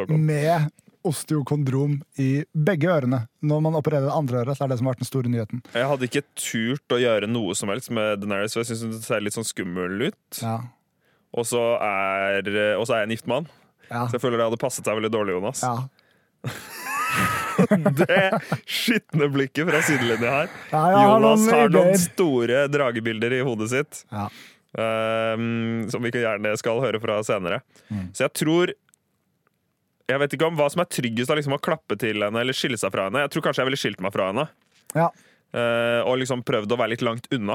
[0.00, 0.18] Haakon.
[0.26, 0.70] Med
[1.04, 3.24] osteokondrom i begge ørene.
[3.44, 5.60] Når man opererer det andre øret, så er det som har vært den store nyheten.
[5.74, 9.02] Jeg hadde ikke turt å gjøre noe som helst med Deneris, for jeg syns hun
[9.04, 10.40] ser litt sånn skummel ut.
[10.40, 10.56] Ja.
[11.36, 13.50] Og så er, så er jeg en gift mann,
[13.90, 14.06] Ja.
[14.08, 15.60] så jeg føler det hadde passet seg veldig dårlig, Jonas.
[15.66, 15.76] ja.
[17.94, 20.48] Det skitne blikket fra sidelinja her.
[20.72, 24.00] Jonas har noen store dragebilder i hodet sitt.
[24.10, 24.24] Ja.
[24.78, 27.60] Ehm, som vi gjerne skal høre fra senere.
[27.88, 28.08] Mm.
[28.14, 28.74] Så jeg tror
[30.04, 32.52] Jeg vet ikke om hva som er tryggest av liksom å klappe til henne eller
[32.52, 33.22] skille seg fra henne.
[33.24, 34.44] Jeg tror kanskje jeg ville skilt meg fra henne.
[34.92, 35.06] Ja.
[35.54, 37.54] Uh, og liksom prøvd å være litt langt unna.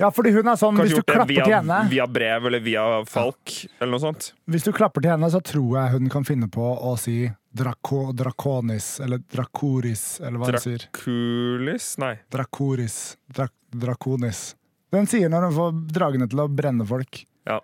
[0.00, 2.62] ja, fordi hun er sånn Kanskje Hvis du klapper via, til henne via brev eller
[2.64, 4.30] via Falk, eller noe sånt.
[4.48, 7.18] Hvis du klapper til henne, så tror jeg hun kan finne på å si
[7.54, 10.86] drako, drakonis, eller drakoris, eller hva hun sier.
[10.88, 11.90] Draculis?
[12.00, 12.14] Nei.
[12.32, 12.98] Drakoris.
[13.28, 13.52] Drak,
[13.84, 14.54] drakonis.
[14.94, 17.24] Den sier når hun får dragene til å brenne folk.
[17.48, 17.60] Ja.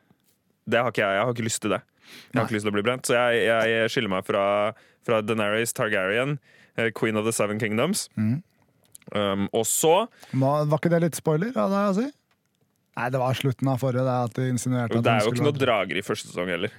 [0.71, 1.19] Det har ikke jeg.
[1.19, 1.81] Jeg har ikke lyst til det.
[2.11, 2.47] Jeg har Nei.
[2.49, 4.45] ikke lyst til å bli brent, så jeg, jeg skiller meg fra,
[5.07, 6.39] fra Daenerys Targaryen,
[6.75, 8.09] eh, Queen of the Seven Kingdoms.
[8.19, 8.41] Mm.
[9.15, 10.07] Um, og så
[10.39, 12.07] var ikke det litt spoiler av det å si?
[12.99, 14.05] Nei, det var slutten av forrige.
[14.07, 16.51] Det, at de insinuerte at Det er jo ikke noen noe drager i første sesong
[16.53, 16.75] heller.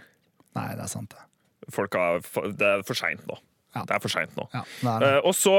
[0.58, 1.72] Nei, det er sant, det.
[1.72, 2.20] Folk har,
[2.60, 3.38] det er for seint nå.
[3.76, 3.86] Ja.
[3.88, 4.46] Det er for seint nå.
[4.52, 5.12] Ja, det er det.
[5.16, 5.56] Uh, og så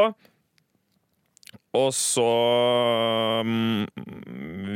[1.79, 2.25] Og så
[3.41, 3.87] um,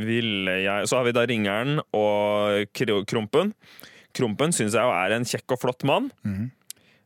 [0.07, 3.53] ville jeg Så har vi da ringeren og Kro- Krompen.
[4.17, 6.11] Krompen syns jeg jo er en kjekk og flott mann.
[6.25, 6.47] Mhm.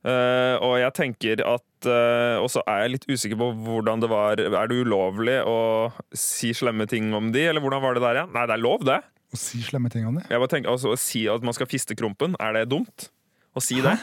[0.01, 4.07] Uh, og jeg tenker at uh, Og så er jeg litt usikker på hvordan det
[4.09, 8.17] var Er det ulovlig å si slemme ting om de, eller hvordan var det der
[8.17, 8.31] igjen?
[8.33, 8.95] Nei, det er lov, det.
[9.05, 10.23] Å si slemme ting om de?
[10.25, 13.11] Jeg bare tenker, altså, Å si at man skal fiste Krompen, er det dumt?
[13.53, 13.93] Å si det?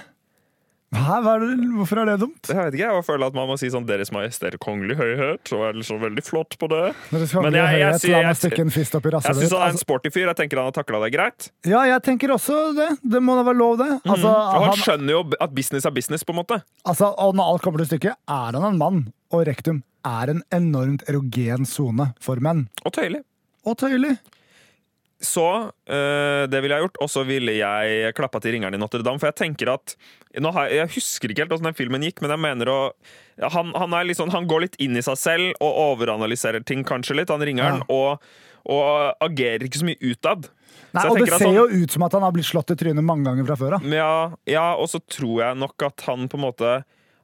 [0.89, 2.49] Hæ, er det, hvorfor er det dumt?
[2.49, 5.64] Jeg vet ikke, jeg føler at man må si sånn Deres Majestet Kongelig Høyhet, og
[5.68, 6.95] er liksom veldig flott på det.
[7.12, 10.26] Men jeg, jeg- jeg jeg, jeg, jeg- Jeg syns han er en Altså, sporty fyr.
[10.32, 11.51] Jeg tenker han har takla det greit.
[11.66, 12.89] ja, jeg tenker også det.
[13.05, 14.01] Det må da være lov, det.
[14.07, 16.62] Altså, Og han han, skjønner jo at business er business, på en måte.
[16.86, 20.43] altså, og når alt kommer til stykket, er han en mann, og rektum er en
[20.51, 22.68] enormt erogen sone for menn.
[22.86, 23.20] Og tøyelig.
[23.66, 24.18] Og tøyelig.
[25.19, 25.45] Så
[25.91, 29.19] øh, det ville jeg gjort, og så ville jeg klappa til ringeren i Notre-Dame.
[29.19, 29.97] For jeg tenker at
[30.31, 30.45] jeg,
[30.77, 32.79] jeg husker ikke helt hvordan den filmen gikk, men jeg mener å
[33.43, 37.33] han, han, sånn, han går litt inn i seg selv og overanalyserer ting kanskje litt,
[37.35, 37.89] han ringeren, Ja.
[37.91, 38.31] og,
[38.69, 40.49] og agerer ikke så mye utad.
[40.95, 43.27] Nei, og det ser jo ut som at han har blitt slått i trynet mange
[43.29, 43.89] ganger fra før av.
[43.93, 44.12] Ja,
[44.49, 46.79] ja, og så tror jeg nok at han på en måte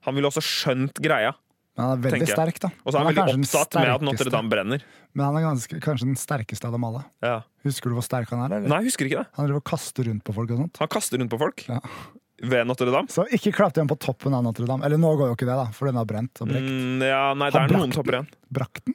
[0.04, 1.30] Han ville også skjønt greia.
[1.74, 2.68] Men han er veldig sterk, da.
[2.84, 4.82] Og så er han veldig er veldig opptatt med at Notre-Dame brenner.
[5.14, 7.00] Men han er ganske, kanskje den sterkeste av dem alle.
[7.24, 7.40] Ja.
[7.66, 8.56] Husker du hvor sterk han er?
[8.60, 8.70] eller?
[8.70, 9.28] Nei, jeg husker ikke det.
[9.38, 10.78] Han driver og kaster rundt på folk og sånt.
[10.84, 11.80] Han kaster rundt på folk Ja.
[12.44, 13.10] ved Notre-Dame.
[13.10, 14.86] Så ikke klapp igjen på toppen av Notre-Dame.
[14.86, 16.70] Eller nå går jo ikke det, da, for den har brent og brekt.
[16.70, 18.30] Mm, ja, nei, det er noen topper igjen.
[18.54, 18.94] Brakk den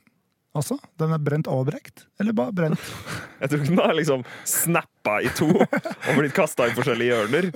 [0.57, 0.77] også?
[0.99, 2.05] Den er brent og brekt?
[2.19, 2.81] Eller bare brent?
[3.41, 7.49] Jeg tror ikke den har liksom snappa i to og blitt kasta i forskjellige hjørner.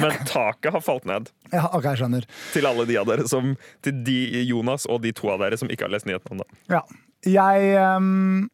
[0.00, 1.28] Men taket har falt ned.
[1.52, 2.26] Ja, ok, jeg skjønner.
[2.54, 3.52] Til alle de av dere som
[3.84, 4.16] Til de
[4.48, 6.46] Jonas og de to av dere som ikke har lest nyhetene ennå.
[6.72, 6.82] Ja.
[7.26, 8.48] Jeg um,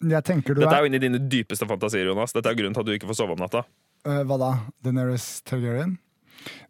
[0.00, 2.34] Jeg tenker du Dette er er jo inni dine dypeste fantasier, Jonas.
[2.34, 3.62] Dette er grunnen til at du ikke får sove om natta.
[4.06, 4.50] Uh, Hva da?
[4.86, 5.98] Daenerys Targaryen?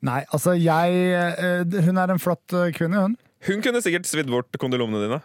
[0.04, 3.16] Nei, altså, jeg uh, Hun er en flott øh, kvinne, hun.
[3.46, 5.20] Hun kunne sikkert svidd bort kondomene dine.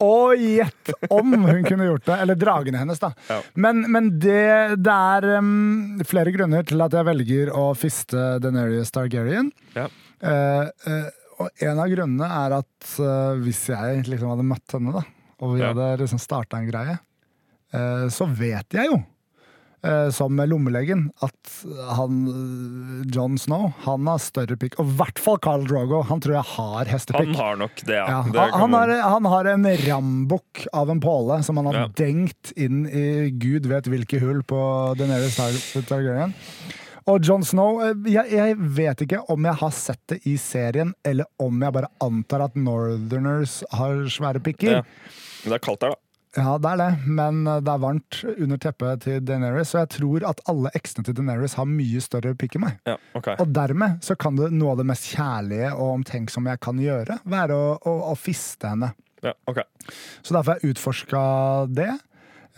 [0.00, 2.16] Og gjett om hun kunne gjort det!
[2.24, 3.10] Eller dragene hennes, da.
[3.28, 3.40] Ja.
[3.60, 8.92] Men, men det, det er um, flere grunner til at jeg velger å fiste Daenerys
[8.94, 9.50] Targaryen.
[9.76, 9.86] Ja.
[10.24, 14.92] Uh, uh, og en av grunnene er at uh, hvis jeg liksom hadde møtt henne,
[14.96, 15.04] da,
[15.40, 15.70] og vi Ja.
[15.74, 16.98] hadde liksom starta en greie,
[18.10, 18.96] så vet jeg jo,
[20.12, 21.52] som lommelegen, at
[21.96, 24.76] han eh, John Snow han har større pikk.
[24.82, 26.02] Og i hvert fall Carl Drogo.
[26.10, 27.30] Han tror jeg har hestepikk.
[27.32, 28.04] Han har nok det, ja.
[28.10, 31.86] Ja, Det han, har, han har en rambukk av en påle som han har Ja.
[31.96, 34.60] dengt inn i gud vet hvilke hull på
[34.98, 35.38] Daenerys
[35.88, 36.34] Targaryen.
[37.08, 40.92] Og John Snow eh, jeg, jeg vet ikke om jeg har sett det i serien,
[41.06, 44.80] eller om jeg bare antar at Northerners har svære pikker.
[44.80, 44.84] Ja.
[45.44, 46.04] Men det er kaldt her, da.
[46.38, 49.90] Ja, det er det, men eh, det er varmt under teppet til Daenerys, så jeg
[49.96, 52.76] tror at alle eksene til Daenerys har mye større pikk enn meg.
[52.86, 53.34] Ja, okay.
[53.42, 57.18] Og dermed så kan det noe av det mest kjærlige og omtenksomme jeg kan gjøre,
[57.34, 58.92] være å, å, å fiste henne.
[59.26, 59.66] Ja, okay.
[60.22, 61.24] Så derfor har jeg utforska
[61.74, 61.90] det.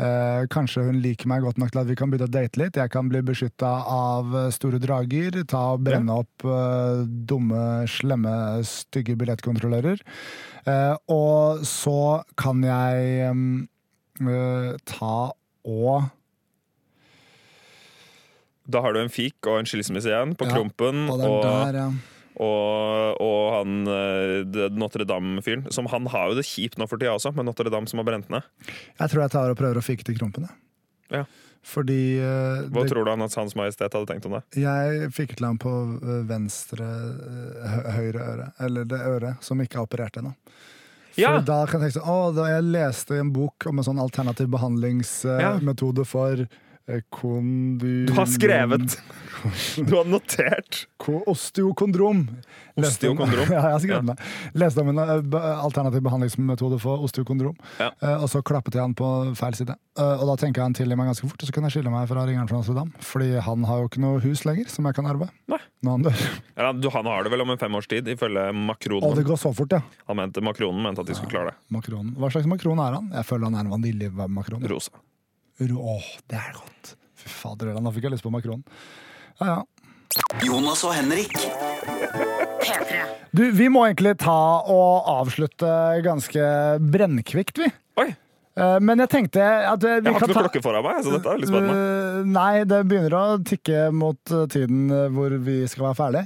[0.01, 2.79] Eh, kanskje hun liker meg godt nok til at vi kan begynne å date litt.
[2.81, 8.33] Jeg kan bli beskytta av store drager, ta og brenne opp eh, dumme, slemme,
[8.67, 10.01] stygge billettkontrollører.
[10.65, 15.17] Eh, og så kan jeg eh, ta
[15.63, 16.11] og
[18.73, 21.79] Da har du en fik og en skilsmisse igjen på Ja, det er Og, der,
[21.83, 21.89] ja.
[22.41, 25.67] Og, og han eh, Notre-Dame-fyren.
[25.75, 28.29] Som Han har jo det kjipt nå for tida også, med Notre-Dame som har brent
[28.33, 28.43] ned.
[28.99, 30.49] Jeg tror jeg tar og prøver å fyke til krumpene.
[31.13, 31.25] Ja.
[31.63, 34.43] Fordi eh, Hva det, tror du han at Hans Majestet hadde tenkt om det?
[34.59, 35.71] jeg fikk til ham på
[36.03, 36.89] eh, venstre
[37.99, 38.47] høyre øre.
[38.65, 40.33] Eller det øret som ikke er operert ennå.
[41.13, 41.35] For Ja.
[41.45, 44.49] da kan jeg tenke sånn, å, da jeg leste en bok om en sånn alternativ
[44.49, 44.53] Ja.
[44.57, 46.59] behandlingsmetode for eh,
[47.11, 48.07] kondylom...
[48.07, 48.99] Du har skrevet!
[49.77, 50.87] Du har notert!
[51.27, 52.29] Osteokondrom.
[52.79, 53.49] Osteokondrom?
[53.55, 54.17] ja, jeg har skrevet det.
[54.59, 57.57] Leste om en eh, alternativ behandlingsmetode for osteokondrom.
[57.81, 57.91] Ja.
[58.03, 59.09] Eh, og så klappet jeg han på
[59.39, 59.77] feil side.
[59.99, 62.09] Eh, og da jeg han tilgir meg ganske fort, og så kan jeg skille meg
[62.11, 62.93] fra ringeren fra Amsterdam.
[63.03, 65.61] Fordi han har jo ikke noe hus lenger som jeg kan arve Nei.
[65.83, 66.27] når han dør.
[66.57, 69.25] Ja, du, han har det vel om en femårstid, ifølge Og det Makronen.
[69.33, 69.83] går så fort, ja.
[70.11, 71.59] Han mente, Makronen mente at de skulle klare det.
[71.75, 72.15] Makronen.
[72.19, 73.11] Hva slags makron er han?
[73.17, 74.71] Jeg føler han er en vaniljemakron.
[74.71, 75.03] Rosa.
[75.71, 76.97] Åh, det er godt.
[77.23, 78.65] Fy fader, nå fikk jeg lyst på makron.
[79.41, 79.63] Ja, ja.
[80.45, 81.33] Jonas og Henrik.
[83.33, 84.35] Du, vi må egentlig ta
[84.69, 85.71] og avslutte
[86.05, 86.43] ganske
[86.93, 87.71] brennkvikt, vi.
[88.03, 88.11] Oi!
[88.61, 90.99] Eh, Men jeg tenkte at eh, vi Jeg har ikke noe ta klokke foran meg,
[91.07, 91.79] så dette er litt spennende.
[91.81, 96.25] Eh, nei, det begynner å tikke mot tiden hvor vi skal være ferdig.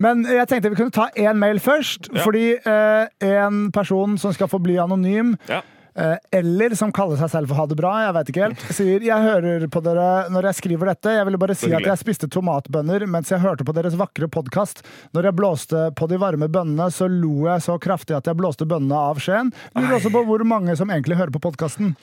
[0.00, 2.08] Men jeg tenkte vi kunne ta én mail først.
[2.14, 2.24] Ja.
[2.24, 3.04] Fordi eh,
[3.36, 5.60] en person som skal forbli anonym, Ja.
[5.98, 9.04] Eh, eller som kaller seg selv for Ha det bra, jeg vet ikke helt, sier
[9.06, 11.14] jeg hører på dere når jeg skriver dette.
[11.16, 14.82] Jeg ville bare si at jeg spiste tomatbønner mens jeg hørte på deres vakre podkast.
[15.16, 18.68] Når jeg blåste på de varme bønnene, så lo jeg så kraftig at jeg blåste
[18.68, 19.52] bønnene av skjeen.
[19.76, 21.94] Lurer også på hvor mange som egentlig hører på podkasten.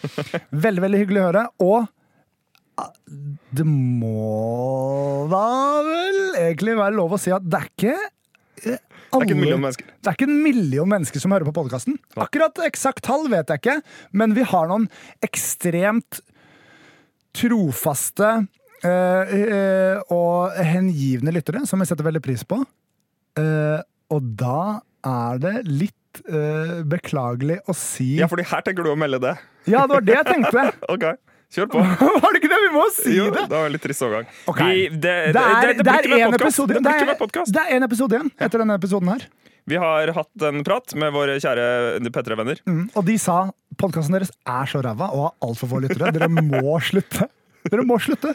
[0.52, 1.44] Veldig, veldig hyggelig å høre.
[1.64, 1.86] Og
[2.82, 2.90] ah,
[3.54, 5.46] det må da
[5.86, 7.96] vel egentlig være lov å si at det er ikke
[9.22, 11.98] eh, Det er det er ikke en million mennesker som hører på podkasten.
[12.20, 13.80] Akkurat eksakt tall vet jeg ikke,
[14.12, 14.90] men vi har noen
[15.26, 16.22] ekstremt
[17.34, 18.30] trofaste
[18.86, 22.62] øh, øh, og hengivne lyttere som vi setter veldig pris på.
[23.34, 23.80] Uh,
[24.14, 29.00] og da er det litt uh, beklagelig å si Ja, fordi her tenker du å
[29.00, 29.34] melde det.
[29.66, 30.68] Ja, det var det jeg tenkte!
[30.94, 31.08] Ok,
[31.54, 31.84] kjør på.
[32.24, 32.60] Var det ikke det?
[32.64, 33.46] Vi må si Jo, det!
[33.52, 34.28] det var litt trist overgang.
[34.50, 34.74] Okay.
[34.74, 37.14] Vi, det, det, Det det, blir ikke mer episode, Det er,
[37.54, 39.28] det er en episode igjen etter denne episoden her.
[39.70, 42.60] Vi har hatt en prat med våre kjære P3-venner.
[42.68, 43.38] Mm, og de sa
[43.80, 46.12] podkasten deres er så ræva og har altfor få lyttere.
[46.16, 47.30] Dere må slutte.
[47.70, 48.34] Dere må slutte.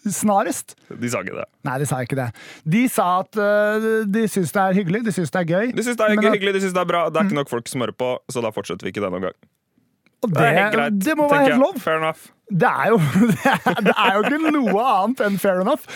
[0.00, 0.72] Snarest.
[0.88, 1.44] De sa ikke det.
[1.68, 2.30] Nei, de sa ikke det.
[2.64, 5.74] De sa at uh, de syns det er hyggelig, de syns det er gøy.
[5.76, 7.02] De syns det er hyggelig, de syns det er bra.
[7.12, 9.28] Det er ikke nok folk som hører på, så da fortsetter vi ikke det noen
[9.28, 9.36] gang.
[10.20, 10.98] Og Det det, greit.
[11.04, 11.78] det må være helt lov.
[11.80, 12.26] Fair enough.
[12.50, 12.98] Det er, jo,
[13.30, 15.86] det, er, det er jo ikke noe annet enn fair enough.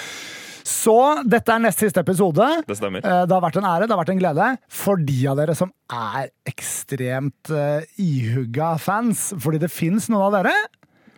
[0.64, 0.94] Så
[1.28, 2.46] dette er nest siste episode.
[2.64, 3.04] Det stemmer.
[3.04, 4.46] Eh, Det har vært en ære, det har vært en glede.
[4.72, 10.38] For de av dere som er ekstremt uh, ihugga fans, fordi det fins noen av
[10.38, 10.54] dere.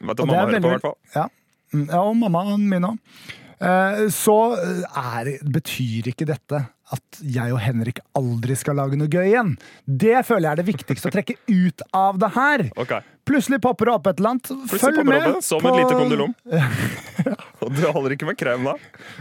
[0.02, 0.98] Vet du, mamma er hører på, i hvert fall.
[1.14, 1.28] Ja,
[1.74, 2.98] Mm, ja og mammaen min òg.
[3.56, 9.56] Så er, betyr ikke dette at jeg og Henrik aldri skal lage noe gøy igjen.
[9.86, 12.66] Det føler jeg er det viktigste å trekke ut av det her.
[12.78, 13.02] Okay.
[13.26, 14.50] Plutselig popper det opp et eller annet.
[14.52, 16.34] Plutselig Følg det med opp, Som et lite kondylom.
[17.66, 18.76] Og du holder ikke med krem da?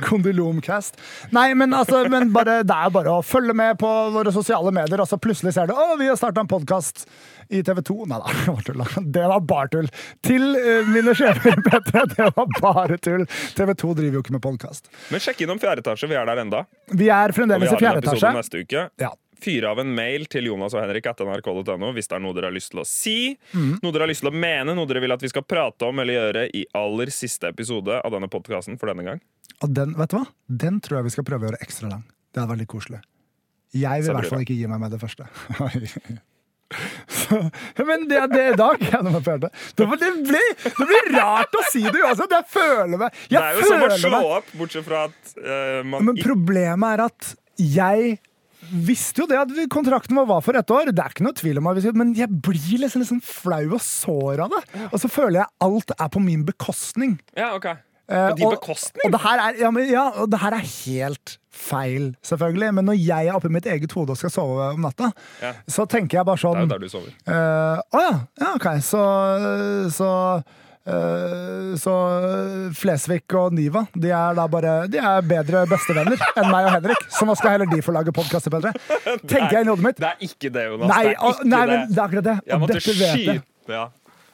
[0.05, 0.99] Kondylomcast.
[1.33, 5.01] Nei, men, altså, men bare, det er bare å følge med på våre sosiale medier,
[5.01, 7.07] og så plutselig ser du å, vi har starta en podkast
[7.49, 7.97] i TV 2.
[8.11, 8.85] Nei da, det var tull.
[9.17, 9.89] Det var bare tull.
[10.25, 13.27] Til eh, mine sjefer, Petter, det var bare tull.
[13.57, 14.89] TV 2 driver jo ikke med podkast.
[15.13, 16.65] Men sjekk innom fjerde etasje, vi er der enda.
[16.91, 18.33] Vi er Og vi fremdeles i har en fjerde episode etasje.
[18.39, 18.89] neste uke.
[19.01, 19.13] Ja.
[19.45, 22.49] Fyre av en mail til Jonas og Henrik etter nrk.no hvis det er noe dere
[22.49, 23.81] har lyst til å si, mm.
[23.83, 25.99] noe dere har lyst til å mene, noe dere vil at vi skal prate om
[26.01, 29.19] eller gjøre i aller siste episode av denne podkasten for denne gang.
[29.61, 30.23] Og den, vet du hva?
[30.47, 32.07] Den tror jeg vi skal prøve å gjøre ekstra lang.
[32.31, 33.01] Det hadde vært litt koselig.
[33.75, 35.27] Jeg vil i hvert fall ikke gi meg med det første.
[37.07, 37.37] Så,
[37.89, 39.01] men det, det i dag jeg
[39.43, 39.49] det.
[39.77, 42.33] Det, blir, det blir rart å si det uansett.
[42.35, 45.35] Jeg føler meg Jeg det er jo som å slå meg opp, bortsett fra at
[45.37, 48.17] uh, man Men problemet er at jeg
[48.65, 50.89] visste jo det at kontrakten vår var for ett år.
[50.89, 54.45] Det er ikke noe tvil om det, Men jeg blir liksom, liksom flau og sår
[54.47, 54.63] av det.
[54.89, 57.19] Og så føler jeg alt er på min bekostning.
[57.37, 57.69] Ja, ok.
[58.07, 59.01] Eh, På din bekostning?
[59.07, 62.73] Og det, her er, ja, men, ja, og det her er helt feil, selvfølgelig.
[62.77, 65.09] Men når jeg er oppe i mitt eget hode og skal sove om natta,
[65.41, 65.53] Ja.
[65.71, 67.15] så tenker jeg bare sånn Det er sånn jo der du sover.
[67.25, 68.67] Uh, Å ja, ja, OK.
[68.85, 69.01] Så,
[69.95, 70.09] så
[70.85, 71.95] uh, så
[72.77, 77.07] Flesvig og Niva de er da bare De er bedre bestevenner enn meg og Henrik.
[77.09, 78.75] Så nå skal heller de få lage podkaster bedre.
[79.25, 79.97] Tenker jeg i hodet mitt.
[80.03, 80.89] Det er ikke det, Jonas.
[80.93, 81.75] Nei, det er og, ikke nei det.
[81.79, 82.37] men det er akkurat det.
[82.51, 83.39] Jeg måtte dette vet jeg.
[83.39, 83.85] skyte ja.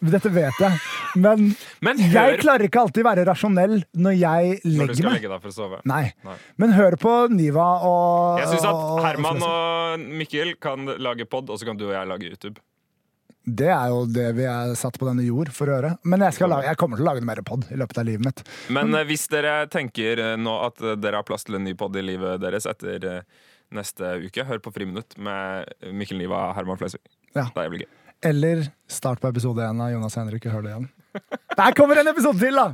[0.02, 0.80] Dette vet jeg.
[1.22, 1.52] Men,
[1.86, 5.18] Men jeg klarer ikke alltid være rasjonell når jeg når du legger skal meg.
[5.20, 5.82] legge deg for å sove.
[5.86, 6.04] Nei.
[6.26, 6.36] Nei.
[6.64, 11.60] Men hør på Niva og Jeg syns at Herman og Mikkel kan lage pod, og
[11.62, 12.64] så kan du og jeg lage YouTube.
[13.42, 15.94] Det er jo det vi er satt på denne jord for å gjøre.
[16.06, 18.44] Men jeg, lage, jeg kommer til å lage mer pod i løpet av livet mitt.
[18.74, 21.74] Men eh, hvis dere tenker eh, nå at eh, dere har plass til en ny
[21.78, 23.26] pod i livet deres etter
[23.74, 27.02] neste uke, hør på Friminutt med Mikkel Niva og Herman Flesvig.
[27.34, 27.48] Ja.
[27.50, 27.92] Det er jævlig gøy.
[28.24, 30.88] Eller start på episode én av Jonas Henrik og hør det igjen.
[31.58, 32.68] Der kommer en episode til, da!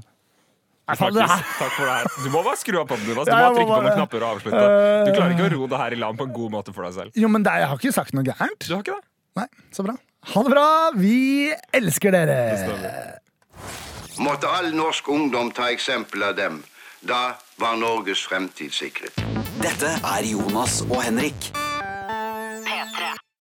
[0.88, 2.06] Her- Takk for det her.
[2.24, 3.08] Du må bare skru av podden.
[3.12, 3.28] Jonas.
[3.28, 4.62] Du må trykke på noen knapper og avslutte.
[5.08, 6.94] Du klarer ikke å ro det her i land på en god måte for deg
[6.96, 7.18] selv.
[7.20, 8.62] Jo, men det, jeg har ikke sagt noe gærent.
[8.68, 9.08] Du har ikke det?
[9.42, 9.98] Nei, så bra.
[10.32, 10.66] Ha det bra!
[10.96, 11.18] Vi
[11.80, 12.38] elsker dere!
[14.24, 16.62] Måtte all norsk ungdom ta eksempel av dem.
[17.08, 19.20] Da var Norges fremtid sikret.
[19.62, 21.52] Dette er Jonas og Henrik.